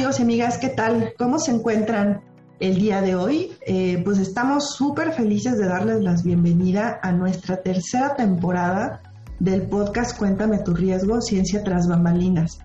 Amigos 0.00 0.18
y 0.18 0.22
amigas, 0.22 0.56
¿qué 0.56 0.70
tal? 0.70 1.12
¿Cómo 1.18 1.38
se 1.38 1.50
encuentran 1.50 2.22
el 2.58 2.76
día 2.76 3.02
de 3.02 3.16
hoy? 3.16 3.52
Eh, 3.66 4.00
pues 4.02 4.16
estamos 4.16 4.74
súper 4.74 5.12
felices 5.12 5.58
de 5.58 5.66
darles 5.66 6.00
la 6.00 6.14
bienvenida 6.24 6.98
a 7.02 7.12
nuestra 7.12 7.58
tercera 7.58 8.16
temporada 8.16 9.02
del 9.40 9.68
podcast 9.68 10.16
Cuéntame 10.16 10.60
tu 10.60 10.72
riesgo, 10.72 11.20
Ciencia 11.20 11.62
tras 11.62 11.86
bambalinas, 11.86 12.60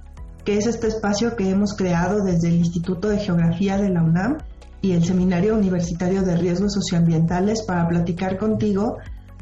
que 0.45 0.57
es 0.57 0.65
este 0.65 0.87
espacio 0.87 1.35
que 1.35 1.49
hemos 1.49 1.75
creado 1.75 2.23
desde 2.23 2.47
el 2.47 2.55
Instituto 2.55 3.09
de 3.09 3.19
Geografía 3.19 3.77
de 3.77 3.89
la 3.89 4.01
UNAM 4.01 4.37
y 4.81 4.93
el 4.93 5.03
Seminario 5.03 5.57
Universitario 5.57 6.21
de 6.21 6.37
Riesgos 6.37 6.73
Socioambientales 6.73 7.63
para 7.63 7.85
platicar 7.85 8.37
contigo 8.37 8.99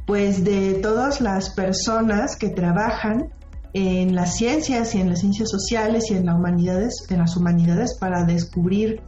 pues 0.08 0.44
de 0.44 0.80
todas 0.81 1.21
las 1.21 1.52
personas 1.52 2.38
que 2.38 2.49
trabajan 2.49 3.30
en 3.73 4.16
las 4.16 4.35
ciencias 4.35 4.93
y 4.95 5.02
en 5.02 5.09
las 5.09 5.19
ciencias 5.19 5.49
sociales 5.49 6.09
y 6.11 6.16
en, 6.16 6.27
las 6.27 6.35
humanidades, 6.35 7.05
en 7.09 7.19
las 7.19 7.35
humanidades 7.35 7.97
para 7.99 8.23
descubrir 8.23 9.02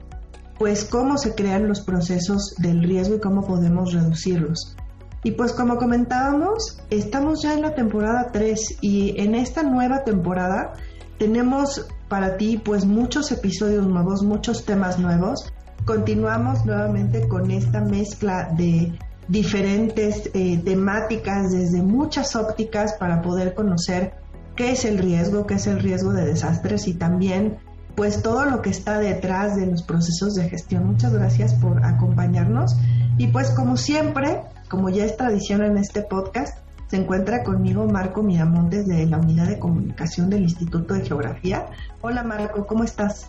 pues 0.57 0.85
cómo 0.85 1.17
se 1.17 1.35
crean 1.35 1.67
los 1.67 1.81
procesos 1.81 2.55
del 2.57 2.81
riesgo 2.83 3.16
y 3.16 3.19
cómo 3.19 3.45
podemos 3.45 3.94
reducirlos. 3.94 4.75
Y 5.23 5.31
pues 5.31 5.53
como 5.53 5.77
comentábamos, 5.77 6.81
estamos 6.89 7.41
ya 7.41 7.53
en 7.53 7.61
la 7.61 7.75
temporada 7.75 8.30
3 8.31 8.77
y 8.81 9.19
en 9.19 9.35
esta 9.35 9.63
nueva 9.63 10.03
temporada 10.03 10.73
tenemos 11.17 11.88
para 12.07 12.38
ti 12.38 12.61
pues 12.63 12.85
muchos 12.85 13.31
episodios 13.31 13.85
nuevos, 13.85 14.23
muchos 14.23 14.66
temas 14.66 15.00
nuevos. 15.00 15.52
Continuamos 15.85 16.66
nuevamente 16.66 17.27
con 17.27 17.52
esta 17.52 17.81
mezcla 17.81 18.52
de 18.55 18.97
diferentes 19.27 20.29
eh, 20.33 20.61
temáticas 20.63 21.52
desde 21.52 21.81
muchas 21.81 22.35
ópticas 22.35 22.94
para 23.00 23.22
poder 23.22 23.55
conocer 23.55 24.13
qué 24.56 24.72
es 24.72 24.86
el 24.86 24.98
riesgo, 24.98 25.45
qué 25.45 25.56
es 25.56 25.67
el 25.67 25.80
riesgo 25.80 26.14
de 26.14 26.25
desastres 26.25 26.88
y 26.88 26.94
también 26.94 27.58
pues 27.95 28.22
todo 28.22 28.45
lo 28.45 28.62
que 28.62 28.70
está 28.70 29.00
detrás 29.00 29.56
de 29.56 29.67
los 29.67 29.84
procesos 29.84 30.36
de 30.36 30.50
gestión. 30.50 30.86
Muchas 30.86 31.14
gracias 31.14 31.53
por 31.56 31.84
acompañarnos 31.86 32.75
y 33.17 33.28
pues 33.28 33.52
como 33.52 33.78
siempre, 33.78 34.42
como 34.70 34.89
ya 34.89 35.06
es 35.06 35.16
tradición 35.16 35.64
en 35.64 35.78
este 35.78 36.02
podcast, 36.02 36.58
se 36.88 36.97
encuentra 36.97 37.44
conmigo 37.44 37.88
Marco 37.88 38.22
Miramontes 38.22 38.86
de 38.86 39.06
la 39.06 39.17
Unidad 39.17 39.47
de 39.47 39.59
Comunicación 39.59 40.30
del 40.30 40.44
Instituto 40.44 40.94
de 40.94 41.06
Geografía. 41.06 41.67
Hola 42.02 42.23
Marco, 42.23 42.67
¿cómo 42.67 42.84
estás? 42.84 43.28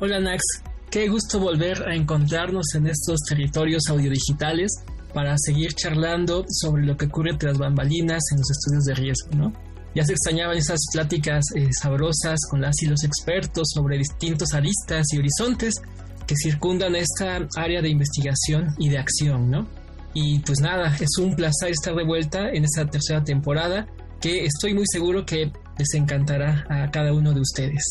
Hola 0.00 0.18
Nax, 0.20 0.42
qué 0.90 1.08
gusto 1.08 1.38
volver 1.38 1.86
a 1.86 1.94
encontrarnos 1.94 2.74
en 2.74 2.86
estos 2.86 3.20
territorios 3.28 3.82
audiodigitales 3.90 4.82
para 5.12 5.36
seguir 5.36 5.74
charlando 5.74 6.44
sobre 6.48 6.84
lo 6.86 6.96
que 6.96 7.06
ocurre 7.06 7.34
tras 7.36 7.58
bambalinas 7.58 8.22
en 8.32 8.38
los 8.38 8.50
estudios 8.50 8.84
de 8.84 8.94
riesgo, 8.94 9.30
¿no? 9.36 9.69
Ya 9.94 10.04
se 10.04 10.12
extrañaban 10.12 10.56
esas 10.56 10.80
pláticas 10.92 11.44
eh, 11.54 11.68
sabrosas 11.72 12.38
con 12.48 12.60
las 12.60 12.80
y 12.82 12.86
los 12.86 13.02
expertos 13.04 13.68
sobre 13.74 13.98
distintos 13.98 14.54
aristas 14.54 15.06
y 15.12 15.18
horizontes 15.18 15.82
que 16.26 16.36
circundan 16.36 16.94
esta 16.94 17.46
área 17.56 17.82
de 17.82 17.88
investigación 17.88 18.74
y 18.78 18.88
de 18.88 18.98
acción, 18.98 19.50
¿no? 19.50 19.66
Y 20.14 20.38
pues 20.40 20.60
nada, 20.60 20.96
es 21.00 21.18
un 21.18 21.34
placer 21.34 21.70
estar 21.70 21.94
de 21.94 22.04
vuelta 22.04 22.50
en 22.50 22.64
esta 22.64 22.86
tercera 22.86 23.24
temporada 23.24 23.86
que 24.20 24.44
estoy 24.44 24.74
muy 24.74 24.84
seguro 24.86 25.24
que 25.24 25.52
les 25.78 25.94
encantará 25.94 26.66
a 26.68 26.90
cada 26.90 27.12
uno 27.12 27.32
de 27.32 27.40
ustedes. 27.40 27.82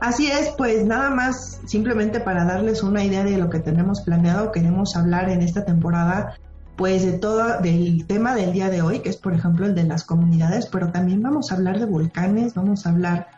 Así 0.00 0.30
es, 0.30 0.50
pues 0.56 0.84
nada 0.84 1.10
más 1.10 1.60
simplemente 1.66 2.20
para 2.20 2.44
darles 2.44 2.82
una 2.82 3.04
idea 3.04 3.24
de 3.24 3.38
lo 3.38 3.48
que 3.48 3.60
tenemos 3.60 4.02
planeado, 4.02 4.52
queremos 4.52 4.96
hablar 4.96 5.28
en 5.30 5.42
esta 5.42 5.64
temporada 5.64 6.36
pues 6.76 7.04
de 7.04 7.12
todo, 7.18 7.60
del 7.60 8.06
tema 8.06 8.34
del 8.34 8.52
día 8.52 8.68
de 8.68 8.82
hoy, 8.82 9.00
que 9.00 9.10
es 9.10 9.16
por 9.16 9.34
ejemplo 9.34 9.66
el 9.66 9.74
de 9.74 9.84
las 9.84 10.04
comunidades, 10.04 10.66
pero 10.66 10.90
también 10.90 11.22
vamos 11.22 11.50
a 11.50 11.54
hablar 11.54 11.78
de 11.78 11.86
volcanes, 11.86 12.54
vamos 12.54 12.86
a 12.86 12.90
hablar 12.90 13.28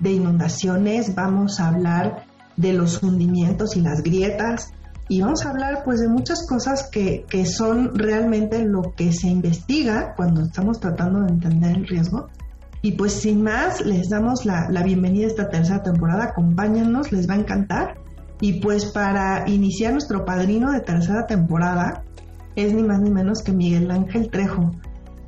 de 0.00 0.12
inundaciones, 0.12 1.14
vamos 1.14 1.60
a 1.60 1.68
hablar 1.68 2.24
de 2.56 2.72
los 2.74 3.02
hundimientos 3.02 3.76
y 3.76 3.80
las 3.80 4.02
grietas, 4.02 4.72
y 5.08 5.20
vamos 5.20 5.44
a 5.44 5.50
hablar 5.50 5.82
pues 5.84 6.00
de 6.00 6.08
muchas 6.08 6.46
cosas 6.46 6.88
que, 6.90 7.26
que 7.28 7.44
son 7.44 7.98
realmente 7.98 8.64
lo 8.64 8.94
que 8.94 9.12
se 9.12 9.28
investiga 9.28 10.14
cuando 10.16 10.42
estamos 10.42 10.80
tratando 10.80 11.20
de 11.20 11.32
entender 11.32 11.76
el 11.76 11.86
riesgo. 11.86 12.28
Y 12.80 12.92
pues 12.92 13.12
sin 13.12 13.42
más, 13.42 13.84
les 13.84 14.08
damos 14.08 14.44
la, 14.44 14.68
la 14.70 14.82
bienvenida 14.82 15.26
a 15.26 15.28
esta 15.28 15.48
tercera 15.48 15.82
temporada, 15.82 16.24
acompáñanos, 16.24 17.12
les 17.12 17.28
va 17.28 17.34
a 17.34 17.38
encantar. 17.38 17.98
Y 18.40 18.60
pues 18.60 18.86
para 18.86 19.48
iniciar 19.48 19.92
nuestro 19.92 20.24
padrino 20.24 20.72
de 20.72 20.80
tercera 20.80 21.26
temporada, 21.26 22.04
es 22.56 22.72
ni 22.72 22.82
más 22.82 23.00
ni 23.00 23.10
menos 23.10 23.42
que 23.42 23.52
Miguel 23.52 23.90
Ángel 23.90 24.30
Trejo. 24.30 24.70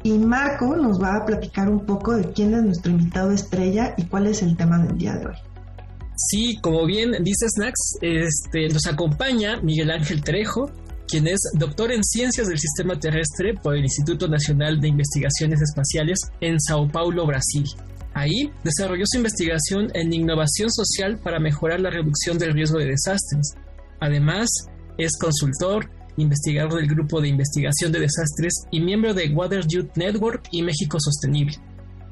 Y 0.03 0.19
Marco 0.19 0.77
nos 0.77 1.03
va 1.03 1.17
a 1.17 1.25
platicar 1.25 1.69
un 1.69 1.87
poco 1.87 2.15
de 2.15 2.31
quién 2.33 2.55
es 2.55 2.63
nuestro 2.63 2.93
invitado 2.93 3.31
estrella 3.31 3.95
y 3.97 4.05
cuál 4.05 4.27
es 4.27 4.43
el 4.43 4.57
tema 4.57 4.79
del 4.79 4.99
día 4.99 5.15
de 5.15 5.27
hoy. 5.27 5.37
Sí, 6.17 6.59
como 6.61 6.87
bien 6.87 7.13
dice 7.23 7.47
Snacks, 7.49 7.99
este, 8.01 8.69
nos 8.69 8.87
acompaña 8.87 9.61
Miguel 9.63 9.91
Ángel 9.91 10.23
Trejo, 10.23 10.71
quien 11.09 11.27
es 11.27 11.41
doctor 11.55 11.91
en 11.91 12.05
Ciencias 12.05 12.49
del 12.49 12.59
Sistema 12.59 12.99
Terrestre 12.99 13.55
por 13.55 13.77
el 13.77 13.83
Instituto 13.83 14.29
Nacional 14.29 14.81
de 14.81 14.89
Investigaciones 14.89 15.61
Espaciales 15.61 16.19
en 16.41 16.61
Sao 16.61 16.89
Paulo, 16.89 17.27
Brasil. 17.27 17.65
Ahí 18.15 18.51
desarrolló 18.63 19.03
su 19.07 19.19
investigación 19.19 19.91
en 19.95 20.13
innovación 20.13 20.71
social 20.71 21.19
para 21.19 21.41
mejorar 21.41 21.81
la 21.81 21.91
reducción 21.91 22.39
del 22.39 22.53
riesgo 22.53 22.79
de 22.79 22.87
desastres. 22.87 23.55
Además, 24.01 24.49
es 24.99 25.19
consultor, 25.19 25.91
investigador 26.17 26.77
del 26.77 26.89
Grupo 26.89 27.21
de 27.21 27.29
Investigación 27.29 27.93
de 27.93 28.01
Desastres 28.01 28.67
y 28.71 28.81
miembro 28.81 29.15
de 29.15 29.29
Water 29.29 29.67
Youth 29.67 29.97
Network 29.97 30.49
y 30.51 30.63
México 30.63 30.99
Sostenible. 31.01 31.57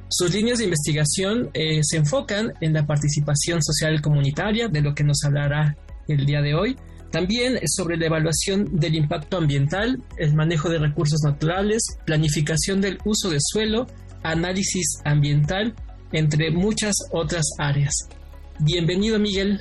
Sus 0.08 0.34
líneas 0.34 0.58
de 0.58 0.64
investigación 0.64 1.50
eh, 1.54 1.80
se 1.82 1.96
enfocan 1.96 2.52
en 2.60 2.74
la 2.74 2.86
participación 2.86 3.62
social 3.62 4.02
comunitaria, 4.02 4.68
de 4.68 4.82
lo 4.82 4.94
que 4.94 5.04
nos 5.04 5.24
hablará 5.24 5.76
el 6.06 6.26
día 6.26 6.42
de 6.42 6.54
hoy, 6.54 6.76
también 7.10 7.58
sobre 7.66 7.96
la 7.96 8.06
evaluación 8.06 8.78
del 8.78 8.94
impacto 8.94 9.36
ambiental, 9.36 10.02
el 10.18 10.34
manejo 10.34 10.68
de 10.68 10.78
recursos 10.78 11.20
naturales, 11.22 11.82
planificación 12.04 12.80
del 12.80 12.98
uso 13.04 13.30
de 13.30 13.38
suelo, 13.40 13.86
análisis 14.22 14.98
ambiental, 15.04 15.74
entre 16.12 16.50
muchas 16.50 16.94
otras 17.12 17.44
áreas. 17.58 17.92
Bienvenido 18.60 19.18
Miguel. 19.18 19.60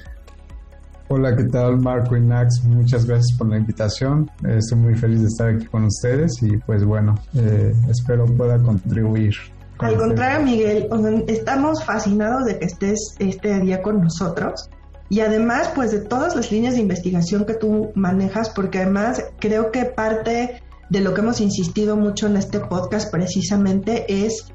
Hola, 1.14 1.36
¿qué 1.36 1.44
tal 1.44 1.78
Marco 1.78 2.16
y 2.16 2.22
Nax? 2.22 2.64
Muchas 2.64 3.06
gracias 3.06 3.38
por 3.38 3.50
la 3.50 3.58
invitación. 3.58 4.32
Estoy 4.48 4.78
muy 4.78 4.96
feliz 4.96 5.20
de 5.20 5.28
estar 5.28 5.50
aquí 5.50 5.66
con 5.66 5.84
ustedes 5.84 6.42
y 6.42 6.56
pues 6.60 6.86
bueno, 6.86 7.16
eh, 7.34 7.74
espero 7.90 8.26
pueda 8.28 8.58
contribuir. 8.60 9.34
Al 9.80 9.98
contrario, 9.98 10.46
Miguel, 10.46 10.88
estamos 11.28 11.84
fascinados 11.84 12.46
de 12.46 12.58
que 12.58 12.66
estés 12.66 13.16
este 13.20 13.60
día 13.60 13.82
con 13.82 14.02
nosotros 14.02 14.70
y 15.10 15.20
además 15.20 15.74
pues 15.76 15.92
de 15.92 16.00
todas 16.00 16.34
las 16.38 16.50
líneas 16.50 16.76
de 16.76 16.80
investigación 16.80 17.44
que 17.44 17.56
tú 17.56 17.92
manejas, 17.94 18.50
porque 18.50 18.80
además 18.80 19.22
creo 19.38 19.70
que 19.70 19.84
parte 19.84 20.62
de 20.90 21.02
lo 21.02 21.14
que 21.14 21.20
hemos 21.20 21.42
insistido 21.42 21.98
mucho 21.98 22.28
en 22.28 22.38
este 22.38 22.62
podcast 22.62 23.12
precisamente 23.12 24.06
es 24.26 24.46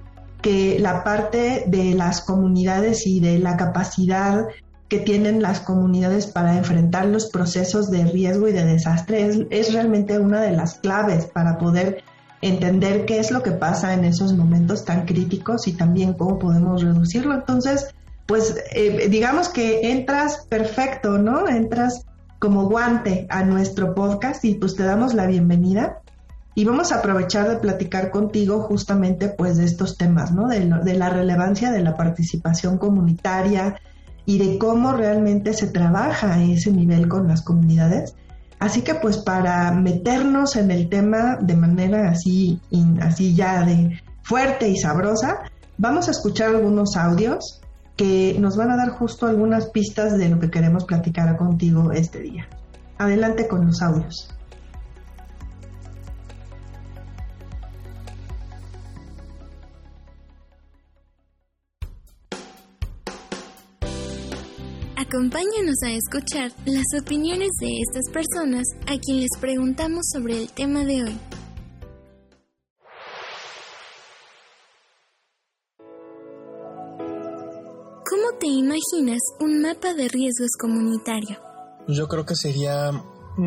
que 0.41 0.79
la 0.79 1.05
parte 1.05 1.65
de 1.67 1.95
las 1.95 2.23
comunidades 2.23 3.07
y 3.07 3.21
de 3.21 3.39
la 3.41 3.59
capacidad 3.59 4.47
que 4.89 4.99
tienen 4.99 5.43
las 5.43 5.61
comunidades 5.61 6.27
para 6.27 6.57
enfrentar 6.57 7.07
los 7.07 7.27
procesos 7.27 7.91
de 7.91 8.05
riesgo 8.05 8.49
y 8.49 8.53
de 8.53 8.65
desastre 8.65 9.47
es, 9.51 9.73
realmente 9.73 10.19
una 10.19 10.41
de 10.41 10.53
las 10.53 10.75
claves 10.75 11.27
para 11.27 11.59
poder 11.59 12.05
entender 12.41 13.05
qué 13.05 13.19
es 13.19 13.31
lo 13.33 13.43
que 13.43 13.51
pasa 13.51 13.95
en 13.95 14.05
esos 14.05 14.35
momentos 14.35 14.85
tan 14.85 15.05
críticos 15.05 15.67
y 15.67 15.73
también 15.73 16.13
cómo 16.13 16.39
podemos 16.39 16.83
reducirlo. 16.83 17.35
Entonces, 17.35 17.95
pues 18.27 18.57
eh, 18.73 19.09
digamos 19.09 19.49
que 19.49 19.91
entras 19.91 20.47
perfecto, 20.49 21.19
¿no? 21.19 21.49
Entras 21.49 22.05
como 22.39 22.69
guante 22.69 23.27
a 23.29 23.43
nuestro 23.43 23.95
podcast 23.95 24.45
y 24.45 24.55
pues 24.55 24.77
te 24.77 24.85
damos 24.85 25.15
la 25.15 25.27
bienvenida 25.27 26.01
y 26.55 26.65
vamos 26.65 26.93
a 26.93 26.99
aprovechar 26.99 27.49
de 27.49 27.57
platicar 27.57 28.11
contigo 28.11 28.61
justamente 28.61 29.29
pues 29.29 29.57
de 29.57 29.65
estos 29.65 29.97
temas, 29.97 30.31
¿no? 30.33 30.47
De, 30.47 30.61
de 30.61 30.95
la 30.95 31.11
relevancia 31.11 31.73
de 31.73 31.83
la 31.83 31.97
participación 31.97 32.79
comunitaria, 32.79 33.81
y 34.27 34.39
de 34.39 34.59
cómo 34.59 34.93
realmente 34.93 35.55
se 35.55 35.69
trabaja 35.69 36.35
a 36.35 36.43
ese 36.43 36.73
nivel 36.73 37.09
con 37.09 37.29
las 37.29 37.43
comunidades. 37.43 38.15
Así 38.59 38.83
que 38.83 38.95
pues 38.97 39.19
para 39.19 39.71
meternos 39.71 40.57
en 40.57 40.71
el 40.71 40.89
tema 40.89 41.37
de 41.41 41.57
manera 41.57 42.11
así, 42.11 42.61
así 43.01 43.35
ya 43.35 43.65
de 43.65 44.01
fuerte 44.23 44.69
y 44.69 44.77
sabrosa, 44.77 45.43
vamos 45.79 46.09
a 46.09 46.11
escuchar 46.11 46.51
algunos 46.51 46.97
audios 46.97 47.61
que 47.97 48.37
nos 48.39 48.57
van 48.57 48.71
a 48.71 48.77
dar 48.77 48.91
justo 48.91 49.27
algunas 49.27 49.67
pistas 49.67 50.19
de 50.19 50.29
lo 50.29 50.39
que 50.39 50.51
queremos 50.51 50.85
platicar 50.85 51.37
contigo 51.37 51.93
este 51.93 52.21
día. 52.21 52.49
Adelante 52.99 53.47
con 53.47 53.67
los 53.67 53.81
audios. 53.81 54.36
Acompáñanos 65.17 65.77
a 65.83 65.93
escuchar 65.93 66.53
las 66.67 66.85
opiniones 67.01 67.49
de 67.59 67.69
estas 67.81 68.13
personas 68.13 68.67
a 68.83 68.99
quien 68.99 69.23
les 69.23 69.31
preguntamos 69.41 70.05
sobre 70.13 70.43
el 70.43 70.51
tema 70.51 70.85
de 70.85 71.05
hoy. 71.05 71.19
¿Cómo 78.05 78.39
te 78.39 78.47
imaginas 78.47 79.21
un 79.41 79.63
mapa 79.63 79.95
de 79.95 80.09
riesgos 80.09 80.51
comunitario? 80.61 81.39
Yo 81.89 82.09
creo 82.09 82.27
que 82.27 82.37
sería 82.37 82.91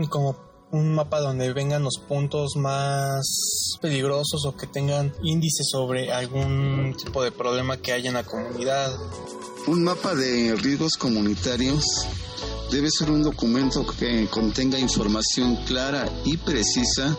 como 0.10 0.49
un 0.72 0.94
mapa 0.94 1.20
donde 1.20 1.52
vengan 1.54 1.84
los 1.84 1.98
puntos 2.08 2.56
más 2.56 3.78
peligrosos 3.82 4.46
o 4.46 4.56
que 4.56 4.68
tengan 4.68 5.14
índices 5.24 5.68
sobre 5.72 6.12
algún 6.12 6.96
tipo 6.98 7.24
de 7.24 7.32
problema 7.32 7.78
que 7.78 7.92
haya 7.92 8.10
en 8.10 8.16
la 8.16 8.24
comunidad. 8.24 8.92
Un 9.68 9.84
mapa 9.84 10.16
de 10.16 10.56
riesgos 10.56 10.94
comunitarios 10.98 12.08
debe 12.72 12.90
ser 12.92 13.10
un 13.10 13.24
documento 13.24 13.86
que 13.86 14.28
contenga 14.28 14.78
información 14.78 15.58
clara 15.66 16.08
y 16.24 16.38
precisa 16.38 17.18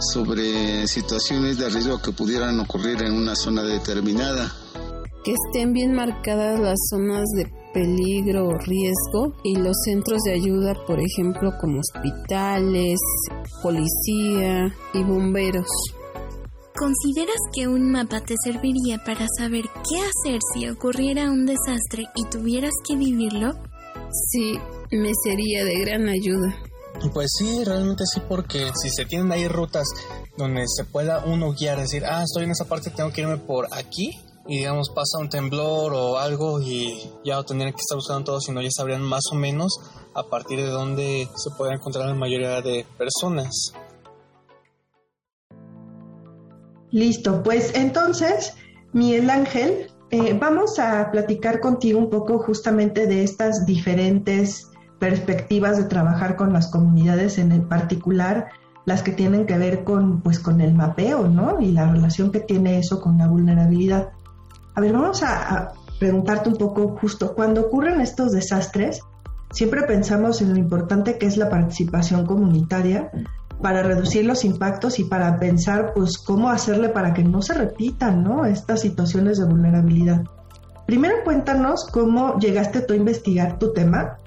sobre 0.00 0.86
situaciones 0.88 1.58
de 1.58 1.68
riesgo 1.68 2.00
que 2.00 2.12
pudieran 2.12 2.58
ocurrir 2.58 3.02
en 3.02 3.12
una 3.12 3.36
zona 3.36 3.62
determinada. 3.62 4.52
Que 5.24 5.32
estén 5.32 5.72
bien 5.72 5.94
marcadas 5.94 6.58
las 6.58 6.78
zonas 6.90 7.28
de 7.36 7.61
peligro 7.72 8.48
o 8.48 8.58
riesgo 8.58 9.34
y 9.42 9.56
los 9.56 9.76
centros 9.84 10.22
de 10.22 10.34
ayuda, 10.34 10.74
por 10.86 11.00
ejemplo, 11.00 11.52
como 11.60 11.80
hospitales, 11.80 12.98
policía 13.62 14.74
y 14.94 15.02
bomberos. 15.02 15.68
¿Consideras 16.76 17.36
que 17.54 17.68
un 17.68 17.90
mapa 17.92 18.20
te 18.20 18.34
serviría 18.42 18.98
para 19.04 19.26
saber 19.38 19.64
qué 19.88 20.00
hacer 20.00 20.40
si 20.54 20.68
ocurriera 20.68 21.30
un 21.30 21.46
desastre 21.46 22.04
y 22.14 22.24
tuvieras 22.24 22.72
que 22.86 22.96
vivirlo? 22.96 23.52
Sí, 24.30 24.58
me 24.90 25.12
sería 25.22 25.64
de 25.64 25.78
gran 25.80 26.08
ayuda. 26.08 26.56
Pues 27.12 27.30
sí, 27.38 27.64
realmente 27.64 28.04
sí, 28.06 28.20
porque 28.28 28.70
si 28.80 28.90
se 28.90 29.04
tienen 29.04 29.32
ahí 29.32 29.48
rutas 29.48 29.88
donde 30.36 30.64
se 30.66 30.84
pueda 30.84 31.24
uno 31.24 31.52
guiar, 31.52 31.78
decir, 31.78 32.04
ah, 32.04 32.22
estoy 32.22 32.44
en 32.44 32.52
esa 32.52 32.64
parte, 32.64 32.90
tengo 32.90 33.10
que 33.10 33.22
irme 33.22 33.38
por 33.38 33.68
aquí, 33.72 34.18
y 34.46 34.58
digamos 34.58 34.90
pasa 34.90 35.18
un 35.18 35.28
temblor 35.28 35.92
o 35.94 36.18
algo 36.18 36.60
y 36.60 37.10
ya 37.24 37.36
no 37.36 37.44
tendrían 37.44 37.72
que 37.72 37.80
estar 37.80 37.96
buscando 37.96 38.24
todo, 38.24 38.40
sino 38.40 38.60
ya 38.60 38.70
sabrían 38.70 39.02
más 39.02 39.22
o 39.32 39.36
menos 39.36 39.80
a 40.14 40.24
partir 40.24 40.58
de 40.58 40.66
dónde 40.66 41.28
se 41.36 41.50
puede 41.56 41.74
encontrar 41.74 42.06
la 42.06 42.14
mayoría 42.14 42.60
de 42.60 42.84
personas. 42.98 43.72
Listo, 46.90 47.42
pues 47.42 47.74
entonces, 47.74 48.54
Miguel 48.92 49.30
Ángel, 49.30 49.90
eh, 50.10 50.36
vamos 50.38 50.78
a 50.78 51.10
platicar 51.10 51.60
contigo 51.60 51.98
un 51.98 52.10
poco 52.10 52.38
justamente 52.38 53.06
de 53.06 53.24
estas 53.24 53.64
diferentes 53.64 54.68
perspectivas 54.98 55.78
de 55.78 55.84
trabajar 55.84 56.36
con 56.36 56.52
las 56.52 56.70
comunidades, 56.70 57.38
en 57.38 57.50
el 57.50 57.62
particular 57.62 58.50
las 58.84 59.02
que 59.02 59.12
tienen 59.12 59.46
que 59.46 59.56
ver 59.56 59.84
con, 59.84 60.20
pues, 60.20 60.38
con 60.38 60.60
el 60.60 60.74
mapeo, 60.74 61.28
¿no? 61.28 61.60
Y 61.60 61.72
la 61.72 61.90
relación 61.90 62.30
que 62.30 62.40
tiene 62.40 62.78
eso 62.78 63.00
con 63.00 63.16
la 63.18 63.28
vulnerabilidad. 63.28 64.10
A 64.74 64.80
ver, 64.80 64.92
vamos 64.92 65.22
a, 65.22 65.72
preguntarte 65.98 66.48
un 66.48 66.56
poco 66.56 66.96
justo, 67.00 67.32
cuando 67.32 67.60
ocurren 67.60 68.00
estos 68.00 68.32
desastres, 68.32 69.00
siempre 69.52 69.82
pensamos 69.82 70.42
en 70.42 70.52
lo 70.52 70.58
importante 70.58 71.16
que 71.16 71.26
es 71.26 71.36
la 71.36 71.48
participación 71.48 72.26
comunitaria 72.26 73.08
para 73.60 73.84
reducir 73.84 74.24
los 74.24 74.44
impactos 74.44 74.98
y 74.98 75.04
para 75.04 75.38
pensar 75.38 75.92
pues 75.94 76.18
cómo 76.18 76.50
hacerle 76.50 76.88
para 76.88 77.14
que 77.14 77.22
no 77.22 77.40
se 77.40 77.54
repitan 77.54 78.24
¿no? 78.24 78.44
estas 78.46 78.80
situaciones 78.80 79.38
de 79.38 79.44
vulnerabilidad. 79.44 80.24
Primero 80.86 81.18
cuéntanos 81.22 81.86
cómo 81.92 82.36
llegaste 82.40 82.80
tú 82.80 82.94
a 82.94 82.96
investigar 82.96 83.60
tu 83.60 83.72
tema 83.72 84.18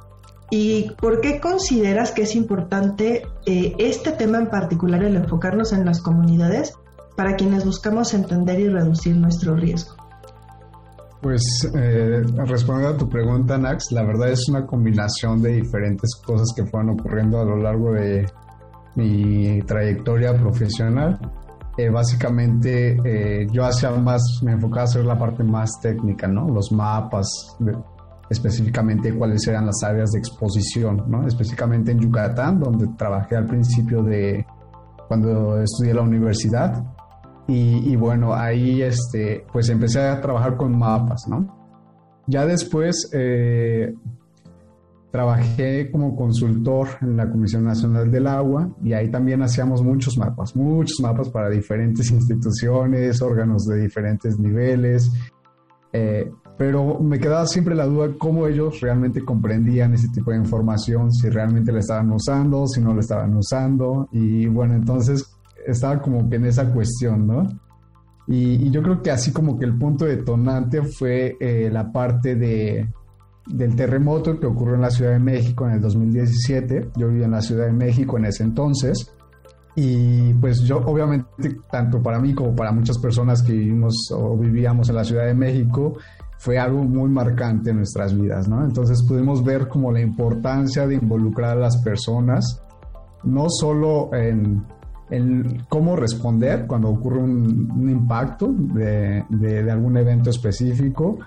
y 0.50 0.92
por 1.02 1.20
qué 1.20 1.42
consideras 1.42 2.12
que 2.12 2.22
es 2.22 2.36
importante 2.36 3.28
eh, 3.46 3.76
este 3.80 4.14
tema 4.14 4.38
en 4.38 4.48
particular, 4.48 5.04
el 5.04 5.18
enfocarnos 5.18 5.74
en 5.74 5.84
las 5.84 6.00
comunidades, 6.00 6.74
para 7.18 7.36
quienes 7.36 7.66
buscamos 7.66 8.14
entender 8.14 8.62
y 8.62 8.70
reducir 8.70 9.18
nuestro 9.18 9.56
riesgo. 9.56 10.05
Pues 11.26 11.42
eh, 11.74 12.22
respondiendo 12.46 12.94
a 12.94 12.98
tu 13.00 13.10
pregunta, 13.10 13.58
Nax, 13.58 13.92
la 13.92 14.04
verdad 14.04 14.30
es 14.30 14.48
una 14.48 14.64
combinación 14.68 15.42
de 15.42 15.54
diferentes 15.54 16.22
cosas 16.24 16.54
que 16.56 16.68
fueron 16.68 16.92
ocurriendo 16.92 17.42
a 17.42 17.44
lo 17.44 17.58
largo 17.58 17.94
de 17.94 18.28
mi 18.94 19.60
trayectoria 19.64 20.38
profesional. 20.38 21.20
Eh, 21.80 21.90
básicamente 21.90 23.00
eh, 23.04 23.48
yo 23.52 23.66
hacía 23.66 23.90
más, 23.90 24.22
me 24.44 24.52
enfocaba 24.52 24.82
a 24.82 24.84
hacer 24.84 25.04
la 25.04 25.18
parte 25.18 25.44
más 25.44 25.72
técnica, 25.82 26.28
¿no? 26.28 26.48
Los 26.48 26.72
mapas, 26.72 27.58
específicamente 28.30 29.12
cuáles 29.12 29.48
eran 29.48 29.66
las 29.66 29.82
áreas 29.82 30.12
de 30.12 30.20
exposición, 30.20 31.06
¿no? 31.08 31.26
Específicamente 31.26 31.92
en 31.92 32.02
Yucatán, 32.02 32.60
donde 32.60 32.86
trabajé 32.96 33.36
al 33.36 33.48
principio 33.48 34.04
de 34.04 34.46
cuando 35.08 35.60
estudié 35.60 35.96
la 35.96 36.04
universidad 36.04 36.84
y, 37.48 37.96
bueno, 37.96 38.34
ahí 38.34 38.82
este, 38.82 39.46
pues 39.52 39.70
empecé 39.70 40.00
a 40.00 40.20
trabajar 40.20 40.58
con 40.58 40.78
mapas, 40.78 41.28
¿no? 41.28 41.66
Ya 42.28 42.44
después 42.46 43.10
eh, 43.14 43.94
trabajé 45.12 45.92
como 45.92 46.16
consultor 46.16 46.88
en 47.02 47.18
la 47.18 47.30
Comisión 47.30 47.64
Nacional 47.64 48.12
del 48.12 48.26
Agua 48.26 48.70
y 48.84 48.94
ahí 48.94 49.12
también 49.12 49.44
hacíamos 49.44 49.84
muchos 49.84 50.18
mapas, 50.18 50.56
muchos 50.56 51.00
mapas 51.02 51.30
para 51.30 51.50
diferentes 51.50 52.10
instituciones, 52.10 53.22
órganos 53.22 53.66
de 53.66 53.80
diferentes 53.80 54.40
niveles. 54.40 55.12
Eh, 55.94 56.32
pero 56.58 57.00
me 57.00 57.20
quedaba 57.20 57.46
siempre 57.46 57.76
la 57.76 57.86
duda 57.86 58.10
cómo 58.18 58.48
ellos 58.48 58.82
realmente 58.82 59.24
comprendían 59.24 59.94
ese 59.94 60.08
tipo 60.10 60.32
de 60.32 60.38
información, 60.38 61.12
si 61.12 61.30
realmente 61.30 61.72
la 61.72 61.80
estaban 61.80 62.12
usando, 62.12 62.66
si 62.66 62.82
no 62.82 62.94
la 62.94 63.02
estaban 63.02 63.36
usando. 63.36 64.08
Y 64.12 64.48
bueno, 64.48 64.74
entonces 64.74 65.35
estaba 65.66 66.02
como 66.02 66.30
que 66.30 66.36
en 66.38 66.46
esa 66.46 66.72
cuestión, 66.72 67.28
¿no? 67.28 67.44
Y, 68.28 68.70
yo 68.72 68.82
creo 68.82 69.02
que 69.02 69.12
así 69.12 69.32
como 69.32 69.58
que 69.60 69.66
el 69.66 69.78
punto 69.78 70.06
detonante 70.06 70.82
fue 70.82 71.38
eh, 71.40 71.70
la 71.72 71.92
parte 71.92 72.36
de, 72.36 72.90
del 73.48 73.76
terremoto 73.76 74.40
que 74.40 74.48
ocurrió 74.48 74.76
en 74.76 74.82
la 74.82 74.90
Ciudad 74.90 75.12
de 75.12 75.20
México 75.20 75.68
en 75.68 75.74
el 75.74 75.82
2017. 75.82 76.92
Yo 76.96 77.10
vivía 77.10 77.26
en 77.26 77.32
la 77.32 77.42
Ciudad 77.42 77.66
de 77.66 77.74
México 77.74 78.18
en 78.18 78.26
ese 78.26 78.44
entonces. 78.44 79.12
Y 79.76 80.34
pues 80.36 80.62
yo 80.62 80.78
obviamente, 80.78 81.58
tanto 81.70 82.02
para 82.02 82.20
mí 82.20 82.34
como 82.34 82.56
para 82.56 82.72
muchas 82.72 82.98
personas 82.98 83.44
que 83.44 83.52
vivimos 83.52 84.10
o 84.12 84.38
vivíamos 84.38 84.90
en 84.90 84.96
la 84.96 85.04
Ciudad 85.04 85.26
de 85.26 85.34
México, 85.34 85.98
fue 86.38 86.58
algo 86.58 86.84
muy 86.84 87.10
marcante 87.10 87.72
en 87.72 87.78
nuestras 87.78 88.18
vidas, 88.18 88.48
¿no? 88.48 88.64
Entonces 88.64 89.04
pudimos 89.08 89.44
ver 89.44 89.68
como 89.68 89.92
la 89.92 90.00
importancia 90.00 90.88
de 90.88 90.96
involucrar 90.96 91.58
a 91.58 91.60
las 91.60 91.78
personas, 91.78 92.64
no 93.24 93.48
solo 93.50 94.14
en, 94.14 94.64
en 95.10 95.64
cómo 95.70 95.96
responder 95.96 96.66
cuando 96.68 96.90
ocurre 96.90 97.20
un, 97.20 97.90
impacto 97.90 98.52
de, 98.52 99.24
de, 99.30 99.72
algún 99.72 99.98
evento 99.98 100.30
específico, 100.30 101.20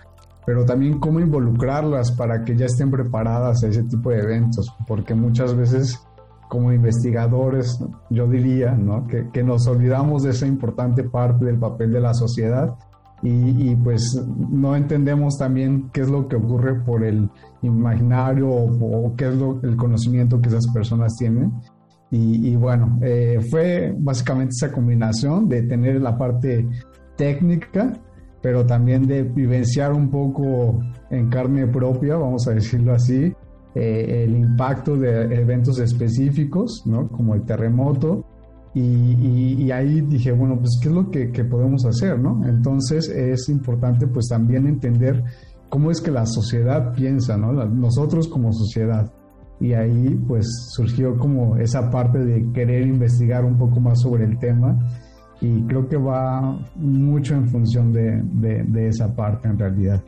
pero 0.45 0.65
también 0.65 0.99
cómo 0.99 1.21
involucrarlas 1.21 2.13
para 2.13 2.45
que 2.45 2.57
ya 2.57 2.67
estén 2.67 2.91
preparadas 2.91 3.63
a 3.63 3.69
ese 3.69 3.85
tipo 3.85 4.11
de 4.11 4.21
eventos, 4.21 4.75
porque 4.87 5.15
muchas 5.15 5.55
veces 5.55 6.01
como 6.49 6.73
investigadores, 6.73 7.79
yo 8.09 8.27
diría, 8.27 8.73
¿no? 8.73 9.07
que, 9.07 9.29
que 9.31 9.43
nos 9.43 9.67
olvidamos 9.67 10.23
de 10.23 10.31
esa 10.31 10.47
importante 10.47 11.05
parte 11.05 11.45
del 11.45 11.59
papel 11.59 11.93
de 11.93 12.01
la 12.01 12.15
sociedad 12.15 12.75
y, 13.23 13.71
y, 13.71 13.77
pues 13.77 14.19
no 14.49 14.77
entendemos 14.77 15.37
también 15.37 15.91
qué 15.93 16.03
es 16.03 16.09
lo 16.09 16.29
que 16.29 16.37
ocurre 16.37 16.77
por 16.77 17.05
el 17.05 17.29
imaginario 17.63 18.49
o, 18.49 19.07
o 19.07 19.17
qué 19.17 19.29
es 19.29 19.35
lo, 19.35 19.61
el 19.63 19.77
conocimiento 19.77 20.41
que 20.41 20.49
esas 20.49 20.69
personas 20.69 21.17
tienen 21.17 21.53
y, 22.11 22.57
bueno, 22.57 22.99
eh, 23.03 23.39
fue 23.51 23.95
básicamente 23.99 24.53
esa 24.53 24.73
combinación 24.73 25.47
de 25.47 25.63
tener 25.63 26.01
la 26.01 26.17
parte 26.17 26.67
técnica, 27.17 27.93
pero 28.41 28.65
también 28.65 29.07
de 29.07 29.25
vivenciar 29.25 29.93
un 29.93 30.09
poco 30.09 30.81
en 31.11 31.29
carne 31.29 31.67
propia, 31.67 32.17
vamos 32.17 32.49
a 32.49 32.53
decirlo 32.55 32.95
así, 32.95 33.35
eh, 33.75 34.25
el 34.25 34.37
impacto 34.37 34.97
de 34.97 35.35
eventos 35.37 35.79
específicos, 35.81 36.83
¿no? 36.87 37.09
Como 37.09 37.35
el 37.35 37.43
terremoto. 37.43 38.25
Y, 38.75 39.71
ahí 39.73 40.03
dije, 40.03 40.31
bueno, 40.31 40.57
pues 40.59 40.79
qué 40.81 40.89
es 40.89 40.95
lo 40.95 41.11
que, 41.11 41.45
podemos 41.45 41.85
hacer, 41.85 42.19
¿no? 42.19 42.47
Entonces 42.47 43.09
es 43.09 43.49
importante 43.49 44.07
pues 44.07 44.29
también 44.29 44.67
entender 44.67 45.25
cómo 45.69 45.91
es 45.91 46.01
que 46.01 46.13
la 46.13 46.27
sociedad 46.27 46.93
piensa, 46.95 47.37
¿no? 47.37 47.53
Nosotros 47.53 48.29
como 48.29 48.53
sociedad 48.53 49.13
y 49.61 49.73
ahí 49.73 50.17
pues 50.27 50.47
surgió 50.71 51.17
como 51.19 51.57
esa 51.57 51.91
parte 51.91 52.19
de 52.19 52.53
querer 52.53 52.87
investigar 52.87 53.45
un 53.45 53.59
poco 53.59 53.81
más 53.81 54.01
sobre 54.01 54.25
el 54.25 54.39
tema 54.39 54.79
Y 55.41 55.63
creo 55.63 55.89
que 55.89 55.97
va 55.97 56.59
mucho 56.77 57.35
en 57.35 57.49
función 57.49 57.93
de, 57.93 58.23
de 58.33 58.89
esa 58.89 59.15
parte 59.15 59.49
en 59.49 59.59
realidad. 59.59 60.03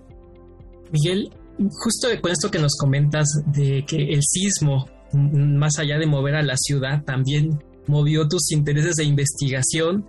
Miguel, 0.93 1.31
justo 1.69 2.09
con 2.21 2.33
esto 2.33 2.51
que 2.51 2.59
nos 2.59 2.77
comentas 2.77 3.29
de 3.47 3.85
que 3.87 3.97
el 3.97 4.21
sismo, 4.23 4.87
más 5.13 5.79
allá 5.79 5.99
de 5.99 6.07
mover 6.07 6.37
a 6.37 6.43
la 6.43 6.57
ciudad, 6.57 7.05
también 7.05 7.59
movió 7.87 8.27
tus 8.29 8.53
intereses 8.53 8.97
de 8.97 9.05
investigación. 9.05 10.07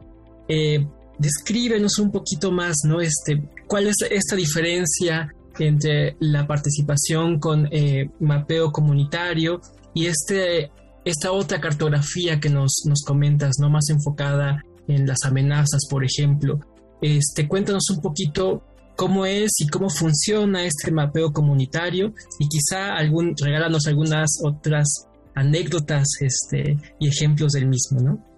Eh, 0.47 0.85
descríbenos 1.19 1.99
un 1.99 2.11
poquito 2.11 2.51
más, 2.51 2.77
¿no? 2.87 3.01
Este, 3.01 3.43
¿cuál 3.67 3.87
es 3.87 3.95
esta 4.09 4.35
diferencia 4.35 5.33
entre 5.59 6.15
la 6.19 6.47
participación 6.47 7.39
con 7.39 7.67
eh, 7.71 8.09
mapeo 8.19 8.71
comunitario 8.71 9.61
y 9.93 10.05
este, 10.05 10.71
esta 11.05 11.31
otra 11.31 11.59
cartografía 11.59 12.39
que 12.39 12.49
nos, 12.49 12.83
nos 12.87 13.03
comentas, 13.05 13.55
¿no? 13.59 13.69
Más 13.69 13.89
enfocada 13.89 14.63
en 14.87 15.07
las 15.07 15.23
amenazas, 15.25 15.81
por 15.89 16.03
ejemplo. 16.03 16.59
Este, 17.01 17.47
cuéntanos 17.47 17.89
un 17.89 18.01
poquito 18.01 18.63
cómo 18.95 19.25
es 19.25 19.51
y 19.59 19.67
cómo 19.67 19.89
funciona 19.89 20.63
este 20.63 20.91
mapeo 20.91 21.31
comunitario 21.33 22.13
y 22.39 22.47
quizá 22.47 22.93
algún, 22.95 23.33
regálanos 23.41 23.87
algunas 23.87 24.29
otras 24.43 25.07
anécdotas 25.33 26.07
este, 26.19 26.77
y 26.99 27.07
ejemplos 27.07 27.53
del 27.53 27.67
mismo, 27.67 27.99
¿no? 27.99 28.31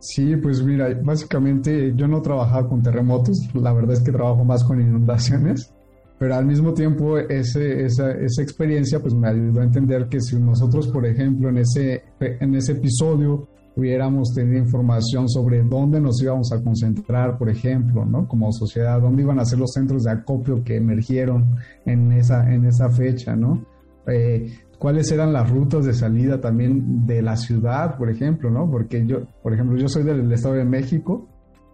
Sí, 0.00 0.34
pues 0.36 0.62
mira, 0.62 0.88
básicamente 1.02 1.92
yo 1.94 2.08
no 2.08 2.22
trabajaba 2.22 2.68
con 2.68 2.82
terremotos, 2.82 3.38
la 3.54 3.72
verdad 3.72 3.92
es 3.92 4.00
que 4.00 4.12
trabajo 4.12 4.44
más 4.44 4.64
con 4.64 4.80
inundaciones, 4.80 5.72
pero 6.20 6.34
al 6.34 6.44
mismo 6.44 6.74
tiempo 6.74 7.16
ese, 7.16 7.86
esa, 7.86 8.10
esa 8.10 8.42
experiencia 8.42 9.00
pues 9.00 9.14
me 9.14 9.26
ayudó 9.26 9.62
a 9.62 9.64
entender 9.64 10.06
que 10.06 10.20
si 10.20 10.38
nosotros, 10.38 10.88
por 10.88 11.06
ejemplo, 11.06 11.48
en 11.48 11.56
ese, 11.56 12.02
en 12.20 12.54
ese 12.54 12.72
episodio 12.72 13.48
hubiéramos 13.74 14.34
tenido 14.34 14.58
información 14.58 15.30
sobre 15.30 15.62
dónde 15.62 15.98
nos 15.98 16.22
íbamos 16.22 16.52
a 16.52 16.62
concentrar, 16.62 17.38
por 17.38 17.48
ejemplo, 17.48 18.04
¿no? 18.04 18.28
Como 18.28 18.52
sociedad, 18.52 19.00
dónde 19.00 19.22
iban 19.22 19.40
a 19.40 19.46
ser 19.46 19.60
los 19.60 19.72
centros 19.72 20.02
de 20.02 20.10
acopio 20.10 20.62
que 20.62 20.76
emergieron 20.76 21.56
en 21.86 22.12
esa, 22.12 22.52
en 22.52 22.66
esa 22.66 22.90
fecha, 22.90 23.34
¿no? 23.34 23.64
Eh, 24.06 24.52
cuáles 24.78 25.10
eran 25.12 25.32
las 25.32 25.48
rutas 25.48 25.86
de 25.86 25.94
salida 25.94 26.38
también 26.38 27.06
de 27.06 27.22
la 27.22 27.38
ciudad, 27.38 27.96
por 27.96 28.10
ejemplo, 28.10 28.50
¿no? 28.50 28.70
Porque 28.70 29.06
yo, 29.06 29.20
por 29.42 29.54
ejemplo, 29.54 29.78
yo 29.78 29.88
soy 29.88 30.02
del 30.02 30.30
Estado 30.30 30.56
de 30.56 30.66
México 30.66 31.30